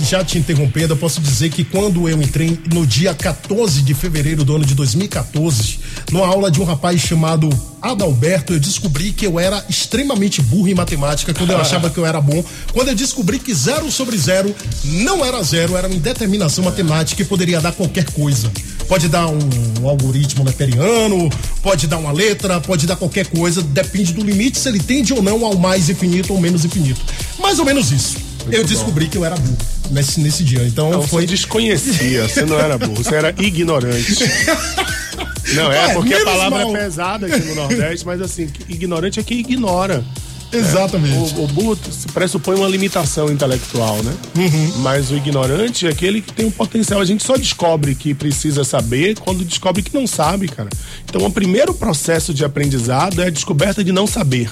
[0.08, 4.44] já te interrompendo, eu posso dizer que quando eu entrei no dia 14 de fevereiro
[4.44, 5.78] do ano de 2014,
[6.12, 7.48] numa aula de um rapaz chamado
[7.82, 12.06] Adalberto, eu descobri que eu era extremamente burro em matemática, quando eu achava que eu
[12.06, 12.44] era bom.
[12.72, 14.54] Quando eu descobri que zero sobre zero
[14.84, 18.50] não era zero, era uma indeterminação matemática e poderia dar qualquer coisa.
[18.86, 19.38] Pode dar um,
[19.80, 21.28] um algoritmo neperiano,
[21.62, 25.22] pode dar uma letra, pode dar qualquer coisa, depende do limite se ele tende ou
[25.22, 27.00] não ao mais infinito ou menos infinito.
[27.40, 28.16] Mais ou menos isso.
[28.50, 29.56] eu descobri que eu era burro
[29.90, 30.62] nesse, nesse dia.
[30.64, 31.22] Então Não, foi.
[31.22, 34.14] você desconhecia, você não era burro, você era ignorante.
[35.54, 36.76] Não, é, É, porque a palavra mal.
[36.76, 40.04] é pesada aqui no Nordeste, mas assim, ignorante é quem ignora.
[40.52, 41.34] Exatamente.
[41.34, 41.78] O, o burro
[42.12, 44.12] pressupõe uma limitação intelectual, né?
[44.36, 44.72] Uhum.
[44.80, 47.00] Mas o ignorante é aquele que tem um potencial.
[47.00, 50.68] A gente só descobre que precisa saber quando descobre que não sabe, cara.
[51.04, 54.50] Então, o primeiro processo de aprendizado é a descoberta de não saber.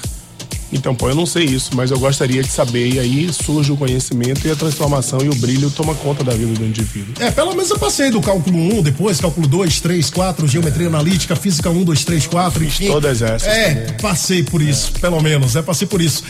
[0.73, 2.89] Então, pô, eu não sei isso, mas eu gostaria de saber.
[2.95, 6.53] E aí surge o conhecimento e a transformação e o brilho toma conta da vida
[6.55, 7.15] do indivíduo.
[7.19, 11.35] É, pelo menos eu passei do cálculo 1, depois cálculo 2, 3, 4, geometria analítica,
[11.35, 12.87] física 1, 2, 3, 4, enfim.
[12.87, 13.97] todas essas É, também.
[14.01, 16.23] passei por isso, pelo menos, é, passei por isso.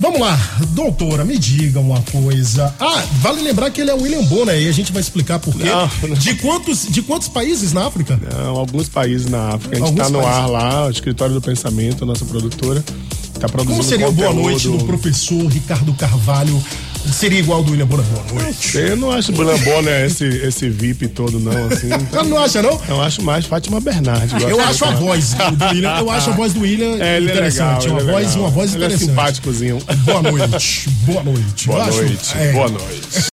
[0.00, 0.38] Vamos lá,
[0.68, 2.72] doutora, me diga uma coisa.
[2.78, 5.52] Ah, vale lembrar que ele é o William Bonner e a gente vai explicar por
[5.56, 5.64] quê.
[5.64, 6.14] Não, não.
[6.16, 8.16] De quantos, de quantos países na África?
[8.32, 9.74] Não, alguns países na África.
[9.76, 10.38] A gente está no países.
[10.38, 12.84] ar lá, o Escritório do Pensamento, a nossa produtora.
[13.38, 16.60] Está produzindo Como seria o boa noite do professor Ricardo Carvalho?
[17.12, 18.04] Seria igual do William Bonner?
[18.06, 18.76] Boa noite.
[18.76, 21.88] Eu não acho Bulambó, né, esse, esse VIP todo, não, assim.
[22.10, 22.80] Você não acha, não?
[22.88, 24.32] Eu acho mais Fátima Bernardes.
[24.32, 27.16] gosto Eu acho a voz do, do William, eu acho a voz do William É,
[27.16, 27.88] ele é interessante.
[27.88, 29.10] legal, uma, é voz, uma voz Ele é interessante.
[29.10, 29.78] simpáticozinho.
[30.04, 31.66] Boa noite, boa noite.
[31.68, 32.52] Boa Eu noite, é.
[32.52, 33.28] boa noite.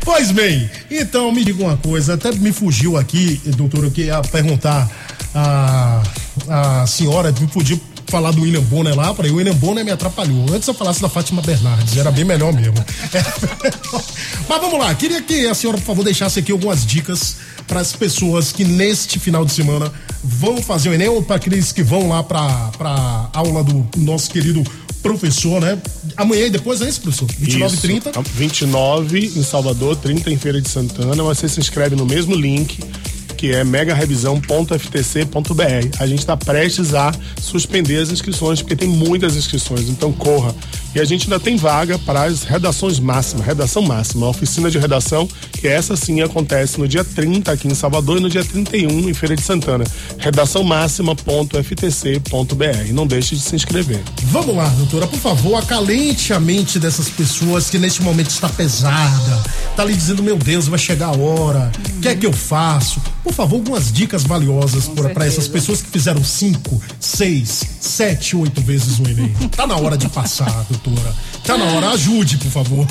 [0.00, 4.90] Pois bem, então me diga uma coisa, até me fugiu aqui, doutor, eu queria perguntar
[5.34, 6.02] a,
[6.48, 10.46] a senhora, me fugiu falar do William Bonner lá, para o William Bonner me atrapalhou.
[10.52, 12.74] Antes eu falasse da Fátima Bernardes, era bem melhor mesmo.
[14.48, 17.36] Mas vamos lá, queria que a senhora, por favor, deixasse aqui algumas dicas
[17.66, 19.90] para as pessoas que neste final de semana
[20.22, 22.44] vão fazer o Enem ou para aqueles que vão lá para
[22.76, 24.62] para aula do nosso querido
[25.02, 25.78] professor, né?
[26.16, 27.28] Amanhã e depois é isso, professor?
[27.38, 28.12] 29 e 30.
[28.22, 31.22] 29 em Salvador, 30 em Feira de Santana.
[31.22, 32.78] Você se inscreve no mesmo link
[33.44, 36.00] que é megarevisão.ftc.br.
[36.00, 40.54] A gente está prestes a suspender as inscrições, porque tem muitas inscrições, então corra.
[40.94, 45.28] E a gente ainda tem vaga para as redações máximas, redação máxima, oficina de redação,
[45.52, 49.12] que essa sim acontece no dia 30 aqui em Salvador e no dia 31 em
[49.12, 49.84] Feira de Santana.
[50.18, 52.92] Redação máxima.ftc.br.
[52.94, 54.00] Não deixe de se inscrever.
[54.30, 59.42] Vamos lá, doutora, por favor, acalente a mente dessas pessoas que neste momento está pesada,
[59.76, 63.02] tá ali dizendo, meu Deus, vai chegar a hora, o que é que eu faço?
[63.24, 68.98] Por favor, algumas dicas valiosas para essas pessoas que fizeram cinco, seis, sete, oito vezes
[68.98, 69.34] o Enem.
[69.54, 71.14] Tá na hora de passar, doutora.
[71.44, 72.86] Tá na hora, ajude, por favor.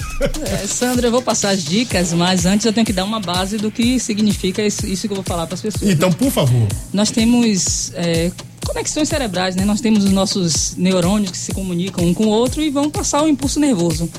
[0.46, 3.58] É, Sandra, eu vou passar as dicas, mas antes eu tenho que dar uma base
[3.58, 5.89] do que significa isso, isso que eu vou falar para as pessoas.
[5.91, 6.68] Então, por favor.
[6.94, 8.32] Nós temos é,
[8.66, 9.66] conexões cerebrais, né?
[9.66, 13.24] Nós temos os nossos neurônios que se comunicam um com o outro e vão passar
[13.24, 14.10] o impulso nervoso.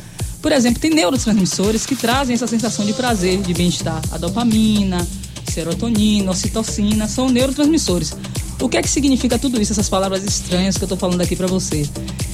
[0.43, 4.03] Por exemplo, tem neurotransmissores que trazem essa sensação de prazer, de bem-estar.
[4.12, 5.07] A dopamina,
[5.53, 8.14] serotonina, ocitocina, são neurotransmissores.
[8.61, 11.36] O que é que significa tudo isso, essas palavras estranhas que eu estou falando aqui
[11.36, 11.88] para você?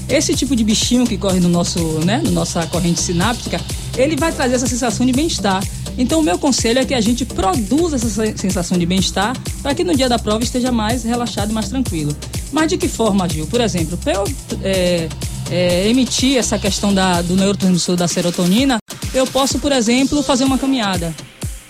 [0.09, 3.61] Esse tipo de bichinho que corre no nosso, né, no nossa corrente sináptica,
[3.97, 5.63] ele vai trazer essa sensação de bem-estar.
[5.97, 9.85] Então, o meu conselho é que a gente produza essa sensação de bem-estar para que
[9.85, 12.17] no dia da prova esteja mais relaxado e mais tranquilo.
[12.53, 13.47] Mas de que forma, Gil?
[13.47, 14.25] Por exemplo, para eu
[14.63, 15.09] é,
[15.51, 18.79] é, emitir essa questão da, do neurotransmissor da serotonina,
[19.13, 21.15] eu posso, por exemplo, fazer uma caminhada.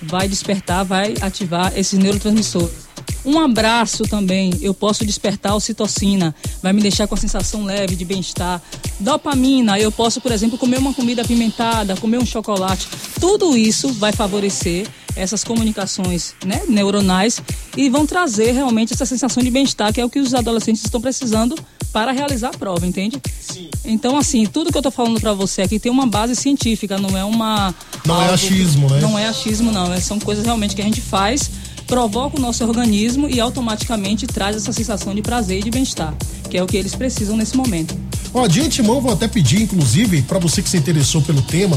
[0.03, 2.90] Vai despertar, vai ativar esses neurotransmissores.
[3.25, 8.05] Um abraço também, eu posso despertar ocitocina, vai me deixar com a sensação leve de
[8.05, 8.63] bem-estar.
[8.99, 12.87] Dopamina, eu posso, por exemplo, comer uma comida apimentada, comer um chocolate.
[13.21, 17.43] Tudo isso vai favorecer essas comunicações né, neuronais
[17.77, 21.01] e vão trazer realmente essa sensação de bem-estar, que é o que os adolescentes estão
[21.01, 21.57] precisando
[21.93, 23.21] para realizar a prova, entende?
[23.41, 23.69] Sim.
[23.85, 27.19] Então, assim, tudo que eu tô falando para você aqui tem uma base científica, não
[27.19, 27.75] é uma.
[28.07, 29.01] Não é algo- achismo, né?
[29.01, 29.93] Não é achismo, não.
[29.93, 31.51] é- São coisas realmente que a gente faz,
[31.91, 36.15] provoca o nosso organismo e automaticamente traz essa sensação de prazer e de bem-estar,
[36.49, 37.99] que é o que eles precisam nesse momento.
[38.33, 41.77] Ó, de antemão, vou até pedir, inclusive, para você que se interessou pelo tema,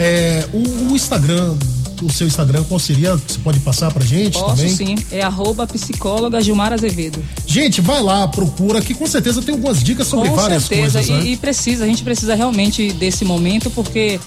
[0.00, 1.56] é, o, o Instagram,
[2.02, 3.14] o seu Instagram, qual seria?
[3.14, 4.68] Você pode passar pra gente Posso também?
[4.68, 4.96] sim.
[5.12, 7.22] É arroba psicóloga Gilmar Azevedo.
[7.46, 10.98] Gente, vai lá, procura, que com certeza tem algumas dicas sobre Com várias certeza.
[10.98, 11.30] coisas, né?
[11.30, 14.18] e, e precisa, a gente precisa realmente desse momento, porque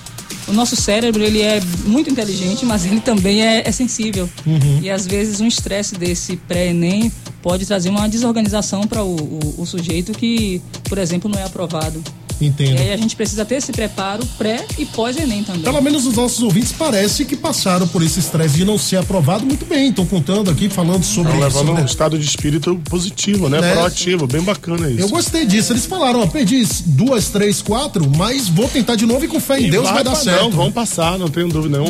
[0.47, 4.29] o nosso cérebro ele é muito inteligente, mas ele também é, é sensível.
[4.45, 4.79] Uhum.
[4.81, 9.65] E às vezes um estresse desse pré-ENEM pode trazer uma desorganização para o, o- o
[9.65, 12.01] sujeito que, por exemplo, não é aprovado.
[12.41, 12.77] Entendo.
[12.77, 15.61] E aí a gente precisa ter esse preparo pré e pós-ENEM também.
[15.61, 19.45] Pelo menos os nossos ouvintes parece que passaram por esse estresse de não ser aprovado
[19.45, 19.89] muito bem.
[19.89, 23.61] Estão contando aqui, falando sobre Estão levando sobre- um estado de espírito positivo, né?
[23.61, 23.71] Né?
[23.73, 24.99] Proativo, bem bacana isso.
[24.99, 25.71] Eu gostei disso.
[25.71, 29.59] Eles falaram, ó, perdi duas, três, quatro, mas vou tentar de novo e com fé
[29.59, 30.41] em E Deus vai, dar pa- certo.
[30.43, 31.85] Não, vão passar, não tenho dúvida não.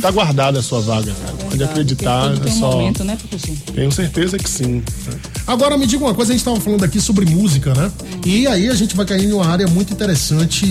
[0.00, 1.32] Tá guardada a sua vaga, cara.
[1.48, 2.70] Pode acreditar, é tem um só.
[2.72, 3.56] momento, né, professor?
[3.74, 4.82] Tenho certeza que sim.
[5.46, 7.90] Agora me diga uma coisa, a gente estava falando aqui sobre música, né?
[8.24, 10.66] E aí a gente vai cair em uma área muito interessante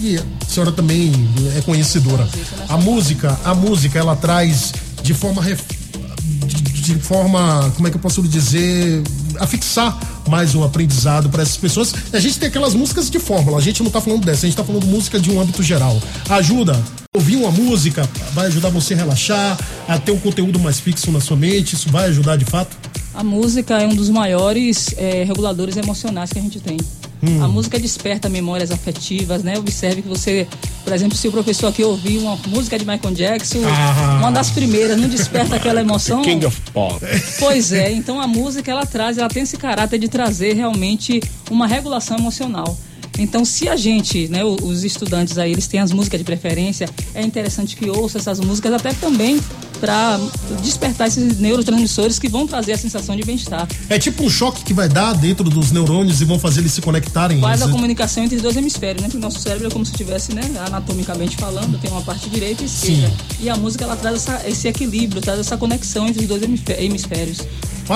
[0.00, 1.10] e a senhora também
[1.56, 2.28] é conhecedora.
[2.68, 4.72] A música, a música, ela traz
[5.02, 9.02] de forma de, de forma, como é que eu posso dizer,
[9.38, 9.98] a fixar
[10.28, 11.94] mais um aprendizado para essas pessoas.
[12.12, 14.56] A gente tem aquelas músicas de fórmula, a gente não tá falando dessa, a gente
[14.56, 15.98] tá falando música de um âmbito geral.
[16.28, 16.78] Ajuda
[17.18, 19.58] ouvir uma música vai ajudar você a relaxar,
[19.88, 22.76] a ter um conteúdo mais fixo na sua mente, isso vai ajudar de fato?
[23.18, 26.76] A música é um dos maiores eh, reguladores emocionais que a gente tem.
[27.20, 27.42] Hum.
[27.42, 29.58] A música desperta memórias afetivas, né?
[29.58, 30.46] Observe que você,
[30.84, 34.18] por exemplo, se o professor aqui ouvir uma música de Michael Jackson, Ah.
[34.20, 36.22] uma das primeiras, não desperta aquela emoção.
[36.22, 37.04] King of Pop.
[37.40, 41.66] Pois é, então a música ela traz, ela tem esse caráter de trazer realmente uma
[41.66, 42.78] regulação emocional.
[43.18, 47.22] Então, se a gente, né, os estudantes aí, eles têm as músicas de preferência, é
[47.22, 49.40] interessante que ouça essas músicas até também
[49.80, 50.18] para
[50.62, 53.66] despertar esses neurotransmissores que vão trazer a sensação de bem-estar.
[53.88, 56.80] É tipo um choque que vai dar dentro dos neurônios e vão fazer eles se
[56.80, 57.40] conectarem.
[57.40, 59.08] Faz a Eles- comunicação entre os dois hemisférios, né?
[59.08, 62.62] Porque o nosso cérebro é como se tivesse, né, anatomicamente falando, tem uma parte direita
[62.62, 63.12] e esquerda.
[63.40, 66.82] E a música ela traz essa- esse equilíbrio, traz essa conexão entre os dois hemisfé-
[66.82, 67.38] hemisférios.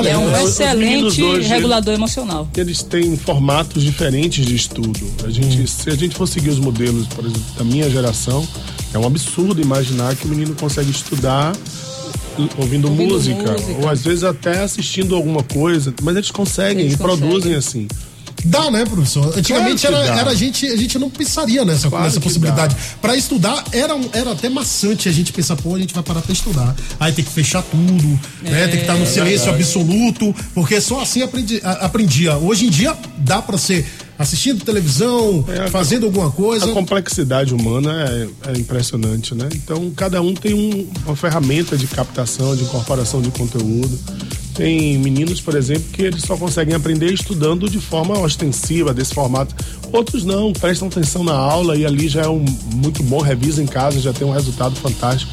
[0.07, 2.49] É um os- excelente hoje, regulador emocional.
[2.57, 5.01] Eles têm formatos diferentes de estudo.
[5.25, 8.47] A gente, Se a gente for seguir os modelos, por exemplo, da minha geração,
[8.95, 11.53] é um absurdo imaginar que o menino consegue estudar
[12.59, 13.73] ouvindo, Ouvindo música, música.
[13.83, 17.57] ou às vezes até assistindo alguma coisa, mas eles conseguem Eles e produzem conseguem.
[17.57, 17.89] assim.
[18.45, 19.37] Dá, né, professor?
[19.37, 22.77] Antigamente Claro era, era a gente, a gente não pensaria nessa, Claro nessa possibilidade.
[23.01, 26.33] Pra estudar era, era até maçante a gente pensar, pô, a gente vai parar pra
[26.33, 26.75] estudar.
[26.99, 28.09] Aí tem que fechar tudo,
[28.43, 28.67] né?
[28.69, 32.37] Tem que estar no silêncio absoluto, porque só assim aprendi, aprendia.
[32.37, 33.87] Hoje em dia dá pra ser
[34.19, 36.67] assistindo televisão, É, fazendo alguma coisa.
[36.67, 37.93] A complexidade humana
[38.45, 39.49] é, é impressionante, né?
[39.55, 43.99] Então, cada um tem um- uma ferramenta de captação, de incorporação de conteúdo.
[44.55, 49.55] Tem meninos, por exemplo, que eles só conseguem aprender estudando de forma ostensiva, desse formato.
[49.93, 52.45] Outros não, prestam atenção na aula e ali já é um
[52.75, 55.33] muito bom, revisa em casa, já tem um resultado fantástico.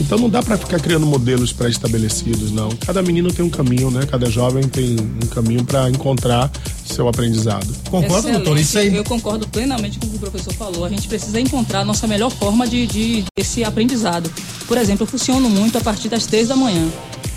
[0.00, 2.70] Então não dá para ficar criando modelos pré-estabelecidos, não.
[2.70, 4.06] Cada menino tem um caminho, né?
[4.10, 6.50] Cada jovem tem um caminho para encontrar
[6.84, 7.66] seu aprendizado.
[7.90, 8.36] Concorda, Excelente.
[8.44, 8.58] doutor?
[8.58, 8.94] Isso aí.
[8.94, 10.84] Eu concordo plenamente com o que o professor falou.
[10.84, 14.30] A gente precisa encontrar a nossa melhor forma de, de esse aprendizado.
[14.66, 16.88] Por exemplo, eu funciono muito a partir das três da manhã.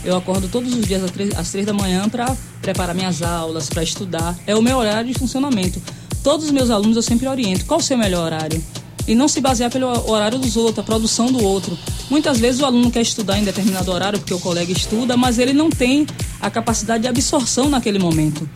[0.05, 4.37] Eu acordo todos os dias às três, da manhã para preparar minhas aulas, para estudar.
[4.45, 5.81] É o meu horário de funcionamento.
[6.23, 7.65] Todos os meus alunos eu sempre oriento.
[7.65, 8.63] Qual o seu melhor horário?
[9.07, 11.77] E não se basear pelo horário dos outros, a produção do outro.
[12.09, 15.53] Muitas vezes o aluno quer estudar em determinado horário porque o colega estuda, mas ele
[15.53, 16.05] não tem
[16.41, 18.47] a capacidade de absorção naquele momento.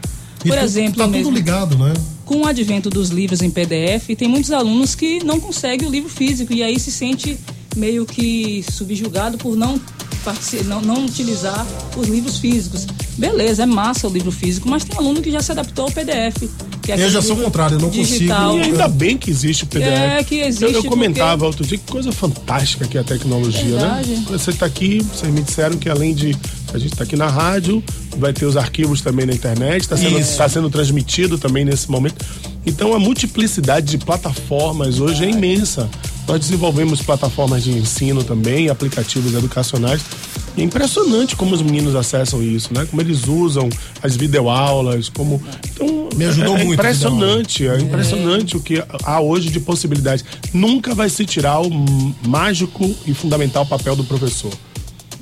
[0.46, 1.94] E Por tu- exemplo, Tá mesmo, tudo ligado, né?
[2.26, 6.10] com o advento dos livros em PDF, tem muitos alunos que não conseguem o livro
[6.10, 7.38] físico e aí se sente
[7.76, 9.80] meio que subjugado por não,
[10.66, 11.66] não, não utilizar
[11.98, 12.86] os livros físicos.
[13.18, 16.50] Beleza, é massa o livro físico, mas tem aluno que já se adaptou ao PDF.
[16.82, 18.52] Que é Eu já sou o contrário, eu não digital.
[18.52, 18.66] consigo.
[18.66, 19.88] E ainda bem que existe o PDF.
[19.90, 23.04] É, que existe Eu, eu porque- comentava outro dia que coisa fantástica que é a
[23.04, 24.10] tecnologia, Verdade.
[24.10, 24.26] né?
[24.30, 26.36] Você está aqui, vocês me disseram que além de
[26.74, 27.84] a gente está aqui na rádio,
[28.18, 32.24] vai ter os arquivos também na internet, está sendo, tá sendo transmitido também nesse momento.
[32.66, 35.90] Então a multiplicidade de plataformas hoje é imensa.
[36.30, 40.00] Nós desenvolvemos plataformas de ensino também, aplicativos educacionais.
[40.56, 42.86] E é impressionante como os meninos acessam isso, né?
[42.86, 43.68] Como eles usam
[44.04, 45.42] as videoaulas, como.
[45.74, 50.24] Então, Me ajudou é, é muito impressionante, é impressionante o que há hoje de possibilidades.
[50.54, 51.70] Nunca vai se tirar o
[52.28, 54.54] mágico e fundamental papel do professor.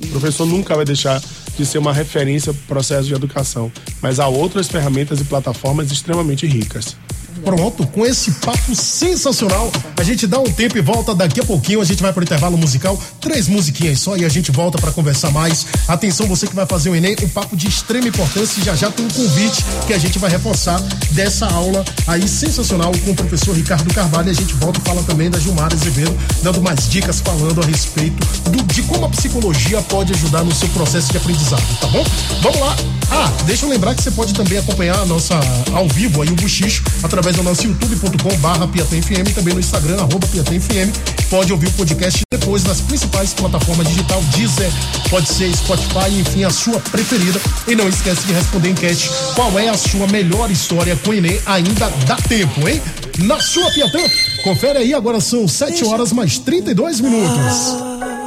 [0.02, 1.22] O professor nunca vai deixar
[1.56, 5.90] de ser uma referência para o processo de educação, mas há outras ferramentas e plataformas
[5.90, 6.98] extremamente ricas.
[7.44, 11.80] Pronto, com esse papo sensacional, a gente dá um tempo e volta daqui a pouquinho.
[11.80, 15.30] A gente vai pro intervalo musical, três musiquinhas só e a gente volta para conversar
[15.30, 15.66] mais.
[15.86, 18.62] Atenção, você que vai fazer o Enem, um papo de extrema importância.
[18.62, 20.80] Já já tem um convite que a gente vai reforçar
[21.12, 24.30] dessa aula aí sensacional com o professor Ricardo Carvalho.
[24.30, 28.16] A gente volta e fala também da Gilmar Azevedo, dando mais dicas falando a respeito
[28.50, 32.04] do- de como a psicologia pode ajudar no seu processo de aprendizado, tá bom?
[32.42, 32.76] Vamos lá.
[33.10, 35.34] Ah, deixa eu lembrar que você pode também acompanhar a nossa
[35.72, 40.26] ao vivo aí o Buchicho através do nosso youtube.com barra PiatanFM, também no Instagram, arroba
[40.26, 40.92] PiatanFM.
[41.28, 44.70] Pode ouvir o podcast depois nas principais plataformas digital, Deezer,
[45.10, 47.40] pode ser Spotify, enfim, a sua preferida.
[47.66, 51.38] E não esquece de responder enquete qual é a sua melhor história com o Enem,
[51.44, 52.80] ainda dá tempo, hein?
[53.18, 54.00] Na sua Piatã,
[54.42, 57.98] confere aí, agora são 7 horas mais 32 minutos.
[57.98, 58.17] Na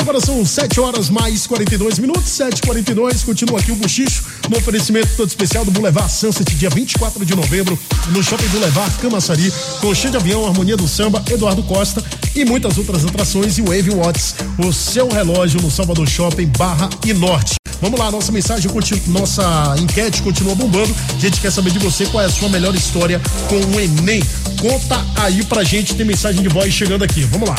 [0.00, 3.24] agora são 7 horas mais 42 minutos, 7h42.
[3.24, 7.78] Continua aqui o Buchicho, no oferecimento todo especial do Boulevard Sunset, dia 24 de novembro,
[8.08, 12.02] no Shopping Boulevard Camaçari, com Cheio de Avião, Harmonia do Samba, Eduardo Costa
[12.34, 13.58] e muitas outras atrações.
[13.58, 17.54] E Wave Watts, o seu relógio no Salvador Shopping, Barra e Norte.
[17.80, 18.70] Vamos lá, nossa mensagem,
[19.06, 20.94] nossa enquete continua bombando.
[21.16, 24.22] A gente quer saber de você qual é a sua melhor história com o Enem.
[24.60, 27.22] Conta aí pra gente, tem mensagem de voz chegando aqui.
[27.22, 27.56] Vamos lá.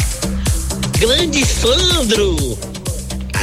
[0.99, 2.59] Grande Sandro!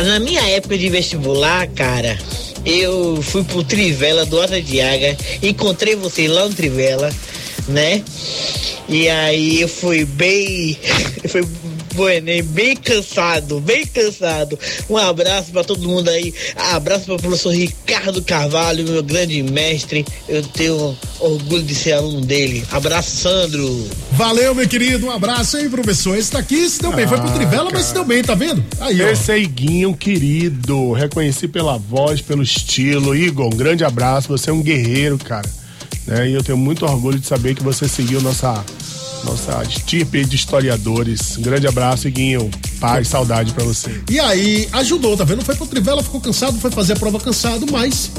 [0.05, 2.19] Na minha época de vestibular, cara,
[2.67, 7.11] eu fui pro Trivela do Asa de Águia, encontrei você lá no Trivela,
[7.67, 8.05] né?
[8.87, 10.79] E aí eu fui bem.
[11.29, 11.43] Foi
[11.97, 14.59] pro Enem, bem cansado, bem cansado.
[14.88, 16.32] Um abraço pra todo mundo aí.
[16.74, 20.05] Abraço pro professor Ricardo Carvalho, meu grande mestre.
[20.28, 22.62] Eu tenho orgulho de ser aluno dele.
[22.70, 23.88] Abraço, Sandro.
[24.12, 25.07] Valeu, meu querido.
[25.07, 26.16] Um abraço aí, professor.
[26.16, 27.09] Esse daqui se deu bem.
[27.09, 28.62] Foi pro Trivela, mas se deu bem, tá vendo?
[28.78, 30.92] Aí, é Iguinho, querido.
[30.92, 33.16] Reconheci pela voz, pelo estilo.
[33.16, 34.28] Igor, um grande abraço.
[34.28, 35.49] Você é um guerreiro, cara.
[36.07, 36.28] Né?
[36.28, 38.64] E eu tenho muito orgulho de saber que você seguiu nossa,
[39.27, 41.37] nossa estirpe de historiadores.
[41.37, 42.51] Um grande abraço, Iguinho.
[42.81, 44.01] Paz, saudade pra você.
[44.11, 45.43] E aí, ajudou, tá vendo?
[45.45, 48.11] Foi pro Trivela, ficou cansado, foi fazer a prova cansado, mas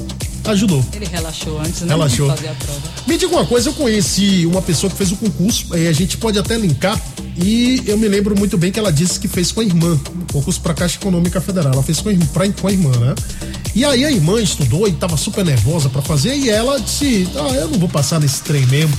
[0.45, 0.83] ajudou.
[0.93, 1.89] Ele relaxou antes, né?
[1.89, 2.27] Relaxou.
[2.29, 2.79] Fazer a prova.
[3.07, 6.17] Me diga uma coisa, eu conheci uma pessoa que fez o concurso, eh, a gente
[6.17, 6.99] pode até linkar,
[7.37, 9.99] e eu me lembro muito bem que ela disse que fez com a irmã,
[10.29, 11.73] o concurso pra Caixa Econômica Federal.
[11.73, 13.13] Ela fez com a, irmã- pra- com a irmã, né?
[13.75, 17.53] E aí a irmã estudou e tava super nervosa pra fazer, e ela disse: Ah,
[17.53, 18.97] eu não vou passar nesse trem mesmo.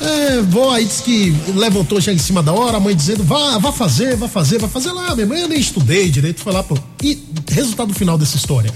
[0.00, 3.58] É, vó aí disse que levantou já em cima da hora, a mãe dizendo, vá,
[3.58, 6.62] vá fazer, vá fazer, vá fazer lá, minha mãe, eu nem estudei direito, foi lá,
[6.62, 6.76] pô.
[7.02, 7.18] E
[7.48, 8.72] resultado final dessa história,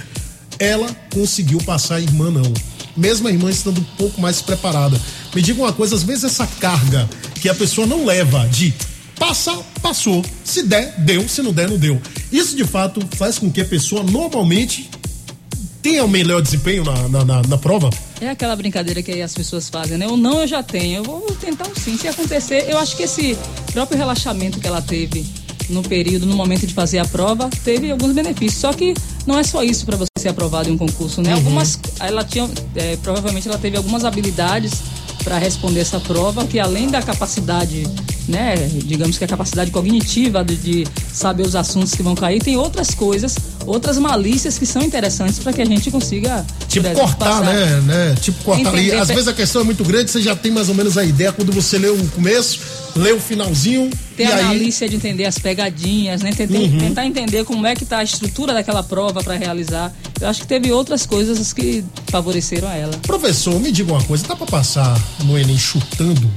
[0.59, 2.53] ela conseguiu passar a irmã não.
[2.97, 5.01] Mesmo a irmã estando um pouco mais preparada.
[5.35, 7.09] Me diga uma coisa, às vezes essa carga
[7.41, 8.75] que a pessoa não leva de
[9.18, 12.01] passar, passou, se der, deu, se não der, não deu.
[12.33, 14.91] Isso de fato faz com que a pessoa normalmente
[15.83, 17.91] tenha o melhor desempenho na, na, na, na prova?
[18.21, 20.07] É aquela brincadeira que as pessoas fazem, né?
[20.07, 21.97] O não eu já tenho, eu vou tentar um sim.
[21.97, 23.37] Se acontecer, eu acho que esse
[23.73, 25.25] próprio relaxamento que ela teve
[25.71, 28.61] no período, no momento de fazer a prova, teve alguns benefícios.
[28.61, 28.93] Só que
[29.27, 31.31] não é só isso para você ser aprovado em um concurso, né?
[31.31, 31.37] Uhum.
[31.37, 34.83] Algumas, ela tinha, é, provavelmente ela teve algumas habilidades
[35.25, 37.85] para responder essa prova que além da capacidade,
[38.29, 38.55] né,
[38.85, 42.95] digamos que a capacidade cognitiva de, de saber os assuntos que vão cair, tem outras
[42.95, 47.81] coisas, outras malícias que são interessantes para que a gente consiga Tipo né, cortar, né,
[47.85, 48.14] né?
[48.21, 48.87] Tipo cortar ali.
[48.89, 51.05] Entender, Às vezes a questão é muito grande, você já tem mais ou menos a
[51.05, 52.61] ideia quando você lê o começo,
[52.97, 56.33] lê o finalzinho ter e a aí malícia de entender as pegadinhas, né?
[56.33, 56.79] Tentar, Uhum.
[56.79, 59.93] tentar entender como é que tá a estrutura daquela prova para realizar.
[60.21, 62.93] Eu acho que teve outras coisas que favoreceram a ela.
[63.07, 66.31] Professor, me diga uma coisa, dá pra passar no Enem chutando?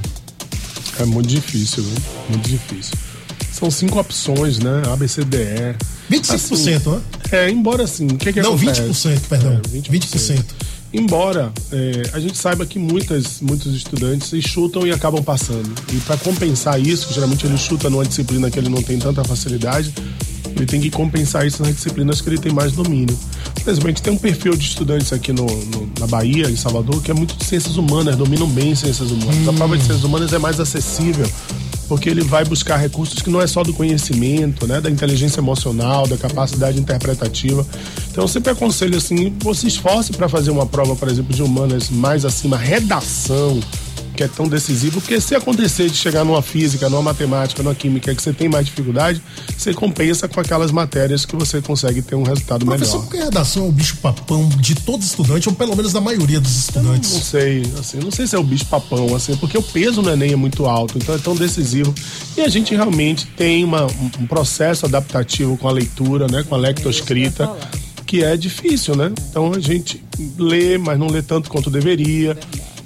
[0.98, 1.96] É muito difícil, viu?
[2.30, 2.94] Muito difícil.
[3.52, 4.82] São cinco opções, né?
[4.92, 5.76] A, B, C, D, E.
[6.10, 7.00] 25%, né?
[7.32, 8.82] É, embora assim, o que que Não, acontece?
[8.82, 9.52] 20%, perdão.
[9.52, 10.44] É, 20%.
[10.92, 15.68] Embora é, a gente saiba que muitas, muitos estudantes chutam e acabam passando.
[15.92, 19.24] E para compensar isso, que geralmente ele chuta numa disciplina que ele não tem tanta
[19.24, 19.92] facilidade,
[20.58, 23.16] ele tem que compensar isso nas disciplinas que ele tem mais domínio.
[23.62, 26.56] Por exemplo, a gente tem um perfil de estudantes aqui no, no- na Bahia, em
[26.56, 29.48] Salvador, que é muito de ciências humanas, dominam bem ciências humanas.
[29.48, 31.26] A prova de ciências humanas é mais acessível,
[31.88, 36.06] porque ele vai buscar recursos que não é só do conhecimento, né, da inteligência emocional,
[36.06, 37.66] da capacidade interpretativa.
[38.10, 41.90] Então eu sempre aconselho assim, você esforce para fazer uma prova, por exemplo, de humanas
[41.90, 43.60] mais acima, redação,
[44.14, 48.14] que é tão decisivo, porque se acontecer de chegar numa física, numa matemática, numa química
[48.14, 49.20] que você tem mais dificuldade,
[49.56, 53.10] você compensa com aquelas matérias que você consegue ter um resultado Professor, melhor.
[53.10, 56.40] que a redação é o bicho papão de todo estudante, ou pelo menos da maioria
[56.40, 57.10] dos Não estudantes?
[57.10, 60.32] sei, assim, não sei se é o bicho papão, assim, porque o peso no Enem
[60.32, 61.92] é muito alto, então é tão decisivo.
[62.36, 66.54] E a gente realmente tem uma, um, um processo adaptativo com a leitura, né, com
[66.54, 67.50] a lectoescrita,
[68.06, 69.10] que é difícil, né?
[69.30, 70.00] Então a gente
[70.38, 72.36] lê, mas não lê tanto quanto deveria.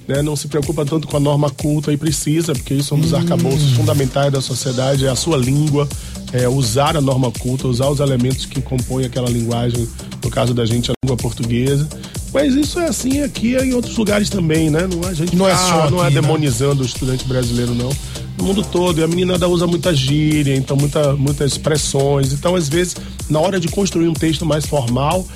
[0.09, 3.00] Né, não se preocupa tanto com a norma culta e precisa, porque isso é um
[3.00, 5.86] dos arcabouços fundamentais da sociedade, é a sua língua,
[6.32, 9.86] é usar a norma culta, usar os elementos que compõem aquela linguagem,
[10.24, 11.86] no caso da gente, a língua portuguesa.
[12.32, 14.86] Mas isso é assim aqui e em outros lugares também, né?
[14.86, 16.20] Não, a gente Não é só não é aqui, né?
[16.20, 17.90] demonizando o estudante brasileiro, não.
[18.36, 22.32] No mundo todo, e a meninada usa muita gíria, então muita, muitas expressões.
[22.32, 22.96] Então, às vezes,
[23.28, 25.26] na hora de construir um texto mais formal,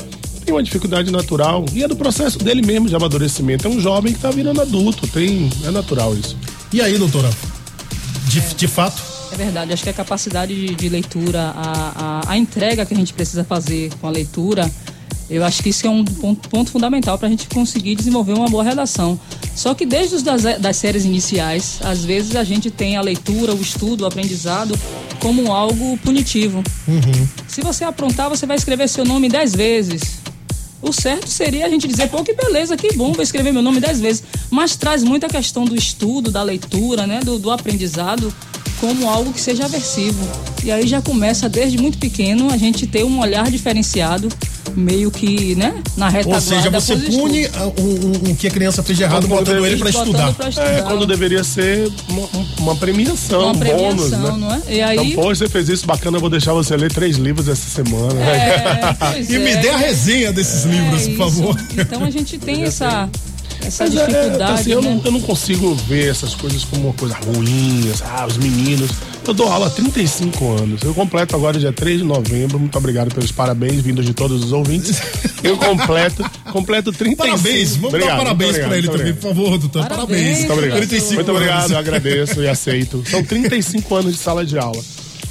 [0.45, 1.65] tem uma dificuldade natural.
[1.73, 3.67] E é do processo dele mesmo de amadurecimento.
[3.67, 6.37] É um jovem que está virando adulto, tem, é natural isso.
[6.73, 7.31] E aí, doutora?
[8.29, 9.03] De, de fato?
[9.33, 12.97] É verdade, acho que a capacidade de, de leitura, a, a, a entrega que a
[12.97, 14.71] gente precisa fazer com a leitura,
[15.31, 18.49] eu acho que isso é um ponto, ponto fundamental para a gente conseguir desenvolver uma
[18.49, 19.19] boa redação.
[19.55, 23.55] Só que desde os das, das séries iniciais, às vezes a gente tem a leitura,
[23.55, 24.79] o estudo, o aprendizado
[25.19, 26.63] como algo punitivo.
[27.49, 30.21] Se você aprontar, você vai escrever seu nome dez vezes.
[30.83, 33.79] O certo seria a gente dizer, pô, que beleza, que bom, vou escrever meu nome
[33.79, 34.25] dez vezes.
[34.51, 38.35] Mas traz muita questão do estudo, da leitura, né, do, do aprendizado,
[38.81, 40.27] como algo que seja aversivo.
[40.65, 44.29] E aí já começa desde muito pequeno a gente ter um olhar diferenciado,
[44.77, 46.41] meio que, né, na Ou retaguarda.
[46.47, 47.61] seja, você pune estudos.
[47.63, 47.73] ah,
[48.31, 50.33] um que a criança fez de errado, Quando botando ele pra botando estudar.
[50.35, 50.71] pra estudar.
[50.71, 54.35] É, quando deveria ser uma, uma premiação, Uma um premiação, bônus, né?
[54.39, 54.63] não é?
[54.69, 57.49] E aí- Então, pô, você fez isso bacana, eu vou deixar você ler três livros
[57.49, 58.21] essa semana.
[58.21, 59.57] É, pois E me é.
[59.57, 61.57] dê a resenha desses livros, por favor.
[61.77, 63.09] Então a gente tem essa,
[63.65, 64.91] essa Mas é, dificuldade, assim, eu, né?
[64.95, 68.91] não, eu não consigo ver essas coisas como uma coisa ruim, ah, os meninos.
[69.27, 70.83] Eu dou aula há 35 anos.
[70.83, 72.59] Eu completo agora dia 3 de novembro.
[72.59, 75.01] Muito obrigado pelos parabéns vindos de todos os ouvintes.
[75.43, 77.17] Eu completo, completo 35.
[77.17, 79.89] Parabéns, vamos Obrigado, dar parabéns pra ele também, por favor, doutor.
[79.89, 80.39] Parabéns.
[80.39, 80.79] Muito obrigado.
[80.79, 83.05] 35 Muito obrigado, agradeço e aceito.
[83.09, 84.83] São 35 anos de sala de aula.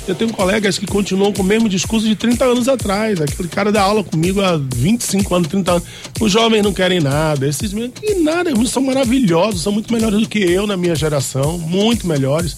[0.08, 3.22] Eu tenho colegas que continuam com o mesmo discurso de 30 anos atrás.
[3.22, 5.84] Aquele cara dá aula comigo há 25 anos, 30 anos.
[6.20, 7.48] Os jovens não querem nada.
[7.48, 10.96] Esses meninos que nada, eles são maravilhosos, são muito melhores do que eu na minha
[10.96, 12.58] geração, muito melhores.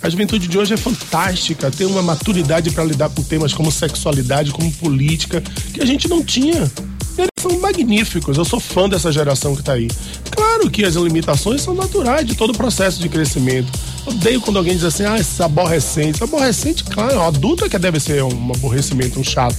[0.00, 4.52] A juventude de hoje é fantástica, tem uma maturidade para lidar com temas como sexualidade,
[4.52, 5.42] como política,
[5.72, 6.70] que a gente não tinha.
[7.16, 9.88] Eles são magníficos, eu sou fã dessa geração que tá aí.
[10.30, 13.72] Claro que as limitações são naturais de todo o processo de crescimento.
[14.06, 16.10] Odeio quando alguém diz assim, ah, esse aborrecente.
[16.16, 19.56] Esse aborrecente, claro, o adulto é que deve ser um aborrecimento, um chato.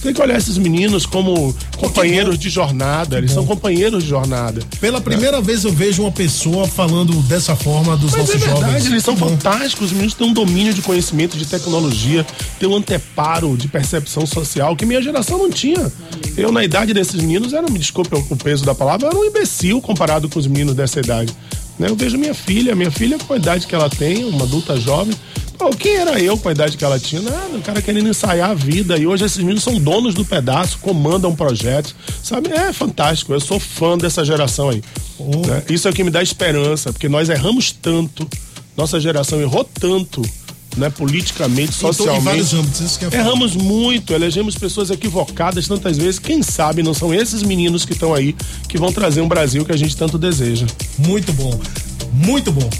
[0.00, 3.18] Tem que olhar esses meninos como companheiros de jornada.
[3.18, 4.60] Eles são companheiros de jornada.
[4.80, 8.60] Pela primeira vez eu vejo uma pessoa falando dessa forma dos Mas nossos é verdade,
[8.60, 8.86] jovens.
[8.86, 9.30] eles são Que bom.
[9.30, 12.24] fantásticos, os meninos têm um domínio de conhecimento, de tecnologia,
[12.60, 15.90] têm um anteparo de percepção social que minha geração não tinha.
[16.36, 19.80] Eu, na idade desses meninos, era, me desculpe o peso da palavra, era um imbecil
[19.82, 21.34] comparado com os meninos dessa idade.
[21.78, 21.88] Né?
[21.88, 25.14] Eu vejo minha filha, minha filha com a idade que ela tem, uma adulta jovem.
[25.58, 27.20] Pô, quem era eu com a idade que ela tinha?
[27.20, 28.96] Nada, o cara querendo ensaiar a vida.
[28.96, 31.96] E hoje esses meninos são donos do pedaço, comandam projetos.
[32.22, 32.52] Sabe?
[32.52, 33.32] É fantástico.
[33.32, 34.82] Eu sou fã dessa geração aí.
[35.18, 35.62] né?
[35.68, 38.28] Isso é o que me dá esperança, porque nós erramos tanto,
[38.76, 40.22] nossa geração errou tanto.
[40.78, 42.24] Né, politicamente, Em em socialmente.
[42.24, 43.22] vários âmbitos, isso que falar.
[43.24, 46.18] Erramos muito, elegemos pessoas equivocadas tantas vezes.
[46.20, 48.34] Quem sabe não são esses meninos que estão aí
[48.68, 50.66] que vão trazer um Brasil que a gente tanto deseja.
[50.98, 51.58] Muito bom.
[52.12, 52.70] Muito bom.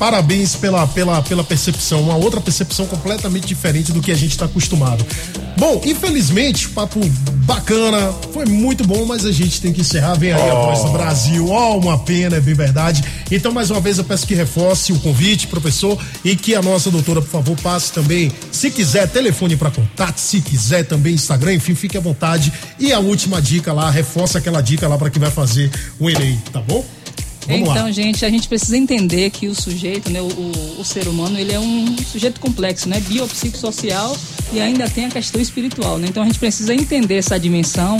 [0.00, 4.46] Parabéns pela, pela, pela percepção, uma outra percepção completamente diferente do que a gente está
[4.46, 5.04] acostumado.
[5.58, 6.98] Bom, infelizmente, papo
[7.44, 10.14] bacana, foi muito bom, mas a gente tem que encerrar.
[10.14, 10.62] Vem aí a Oh.
[10.68, 13.04] voz do Brasil, ó, uma pena, é bem verdade.
[13.30, 16.90] Então, mais uma vez, eu peço que reforce o convite, professor, e que a nossa
[16.90, 21.74] doutora, por favor, passe também, se quiser, telefone para contato, se quiser também Instagram, enfim,
[21.74, 22.50] fique à vontade.
[22.78, 26.40] E a última dica lá, reforça aquela dica lá para quem vai fazer o Enem,
[26.50, 26.82] tá bom?
[27.46, 27.90] Vamos então, lá.
[27.90, 30.26] gente, a gente precisa entender que o sujeito, né, o,
[30.78, 34.16] o, ser humano, ele é um sujeito complexo, né, biopsicossocial
[34.52, 36.06] e ainda tem a questão espiritual, né?
[36.08, 37.98] Então a gente precisa entender essa dimensão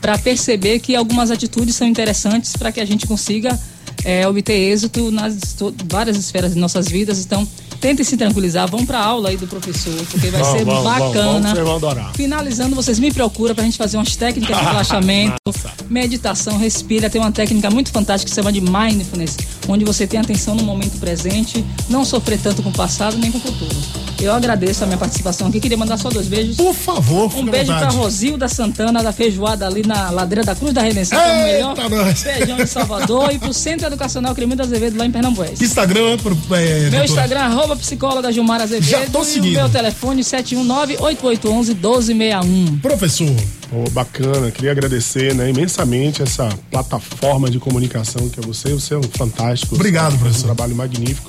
[0.00, 3.58] para perceber que algumas atitudes são interessantes para que a gente consiga
[4.04, 5.56] é, obter êxito nas
[5.86, 7.24] várias esferas de nossas vidas.
[7.24, 7.48] Então,
[7.84, 10.84] tentem se tranquilizar, vão para a aula aí do professor, porque vai Vamos, ser vamos,
[10.84, 11.54] bacana.
[11.54, 12.12] vão adorar.
[12.14, 15.34] Finalizando, vocês me procuram pra gente fazer umas técnicas de relaxamento,
[15.90, 17.10] meditação, respira.
[17.10, 19.36] Tem uma técnica muito fantástica que se chama de mindfulness,
[19.68, 23.36] onde você tem atenção no momento presente, não sofrer tanto com o passado nem com
[23.36, 23.76] o futuro.
[24.18, 25.60] Eu agradeço a minha participação aqui.
[25.60, 26.56] Queria mandar só dois beijos.
[26.56, 27.96] Por favor, Um beijo pra vontade.
[27.96, 31.76] Rosilda Santana, da feijoada ali na ladeira da Cruz da Redenção, que é o melhor
[31.76, 32.22] Eita, nós.
[32.22, 35.60] feijão de Salvador, e pro Centro Educacional Cremildo Azevedo, lá em Pernambués.
[35.60, 37.04] Instagram, pro, é, Meu doutora.
[37.04, 38.90] Instagram, arroba psicóloga Gilmar Azevedo.
[38.90, 39.52] Já tô E seguindo.
[39.56, 42.80] o meu telefone, 719-8811-1261.
[42.80, 43.28] Professor.
[43.70, 48.72] Pô, bacana, queria agradecer né, imensamente essa plataforma de comunicação que é você.
[48.74, 49.74] Você é um fantástico.
[49.74, 50.44] Obrigado, professor.
[50.50, 51.28] Um trabalho magnífico.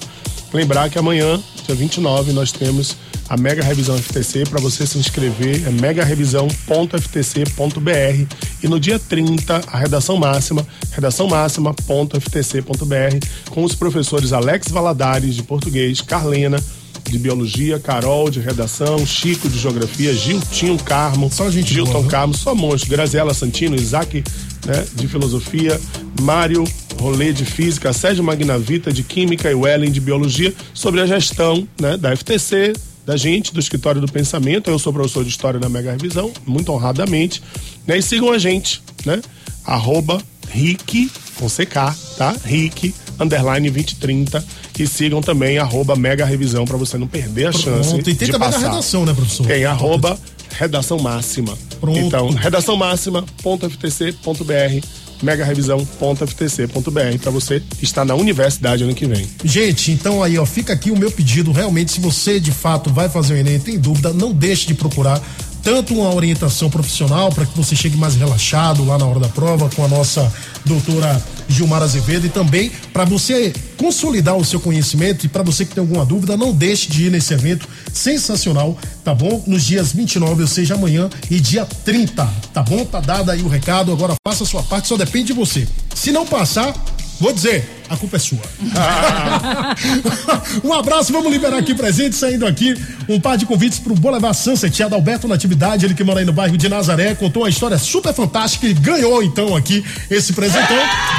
[0.54, 2.96] Lembrar que amanhã, dia 29, nós temos
[3.28, 4.46] a Mega Revisão FTC.
[4.46, 8.36] Para você se inscrever, é megarevisão.ftc.br.
[8.62, 15.44] E no dia 30, a redação máxima, redação máxima.ftc.br, com os professores Alex Valadares, de
[15.44, 16.62] português, Carlena,
[17.04, 22.08] de biologia, Carol de redação, Chico de geografia, Giltinho Carmo, Só gente Gilton boa?
[22.08, 24.24] Carmo, só monstro, Graziela Santino, Isaac
[24.66, 25.80] né, de filosofia,
[26.22, 26.64] Mário
[27.00, 31.98] Rolê de física, Sérgio Magnavita de química e Wellen de biologia, sobre a gestão né,
[31.98, 32.74] da FTC,
[33.06, 34.70] da gente, do Escritório do Pensamento.
[34.70, 37.42] Eu sou professor de História na Mega Revisão, muito honradamente.
[37.86, 39.22] Né, e sigam a gente, né?
[39.64, 40.20] Arroba
[40.50, 41.74] Rick, com CK,
[42.18, 42.36] tá?
[42.44, 44.44] Rick, underline 2030.
[44.78, 48.28] E sigam também arroba Mega Revisão para você não perder a chance Pronto, e tem
[48.28, 48.70] de também na passar.
[48.70, 49.48] redação, né, professor?
[49.48, 50.20] Tem arroba
[50.58, 51.58] redação máxima.
[51.80, 52.00] Pronto.
[52.00, 54.88] Então, redação máxima.ftc.br,
[55.22, 59.28] megarevisão.ftc.br para você estar na universidade ano que vem.
[59.44, 61.52] Gente, então aí, ó, fica aqui o meu pedido.
[61.52, 65.22] Realmente, se você de fato vai fazer o Enem, tem dúvida, não deixe de procurar
[65.64, 69.68] tanto uma orientação profissional para que você chegue mais relaxado lá na hora da prova
[69.76, 70.32] com a nossa
[70.66, 75.74] doutora Gilmar Azevedo e também para você consolidar o seu conhecimento e para você que
[75.74, 79.44] tem alguma dúvida, não deixe de ir nesse evento sensacional, tá bom?
[79.46, 82.84] Nos dias 29, ou seja, amanhã e dia 30, tá bom?
[82.86, 85.68] Tá dado aí o recado, agora faça a sua parte, só depende de você.
[85.94, 86.74] Se não passar,
[87.20, 88.40] vou dizer, a culpa é sua.
[90.64, 92.76] um abraço, vamos liberar aqui presente, saindo aqui
[93.08, 96.58] um par de convites pro Boulevard Sunset, Adalberto Natividade, ele que mora aí no bairro
[96.58, 100.78] de Nazaré, contou uma história super fantástica e ganhou então aqui esse presentão.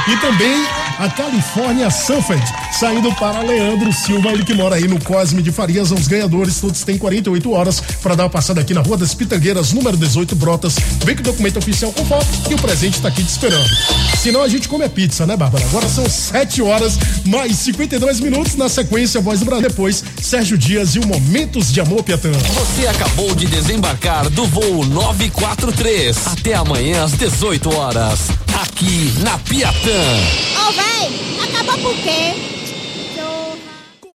[0.09, 0.65] E também
[0.99, 2.43] a Califórnia Sunfed,
[2.79, 6.83] saindo para Leandro Silva, ele que mora aí no Cosme de Farias, os ganhadores todos
[6.85, 10.77] têm 48 horas para dar uma passada aqui na Rua das Pitangueiras, número 18, Brotas.
[11.05, 13.69] Vem com o documento oficial com foto e o presente tá aqui te esperando.
[14.19, 15.65] Senão a gente come a pizza, né, Bárbara?
[15.67, 16.09] Agora são
[16.57, 18.55] 7 horas, mais 52 minutos.
[18.57, 19.69] Na sequência, Voz do Brasil.
[19.69, 22.31] Depois, Sérgio Dias e o Momentos de Amor Piatã.
[22.33, 26.27] Você acabou de desembarcar do voo 943.
[26.27, 28.29] Até amanhã às 18 horas.
[28.63, 29.77] Aqui na Piatã.
[30.67, 31.11] Ô, véi,
[31.43, 32.66] acabou por quê?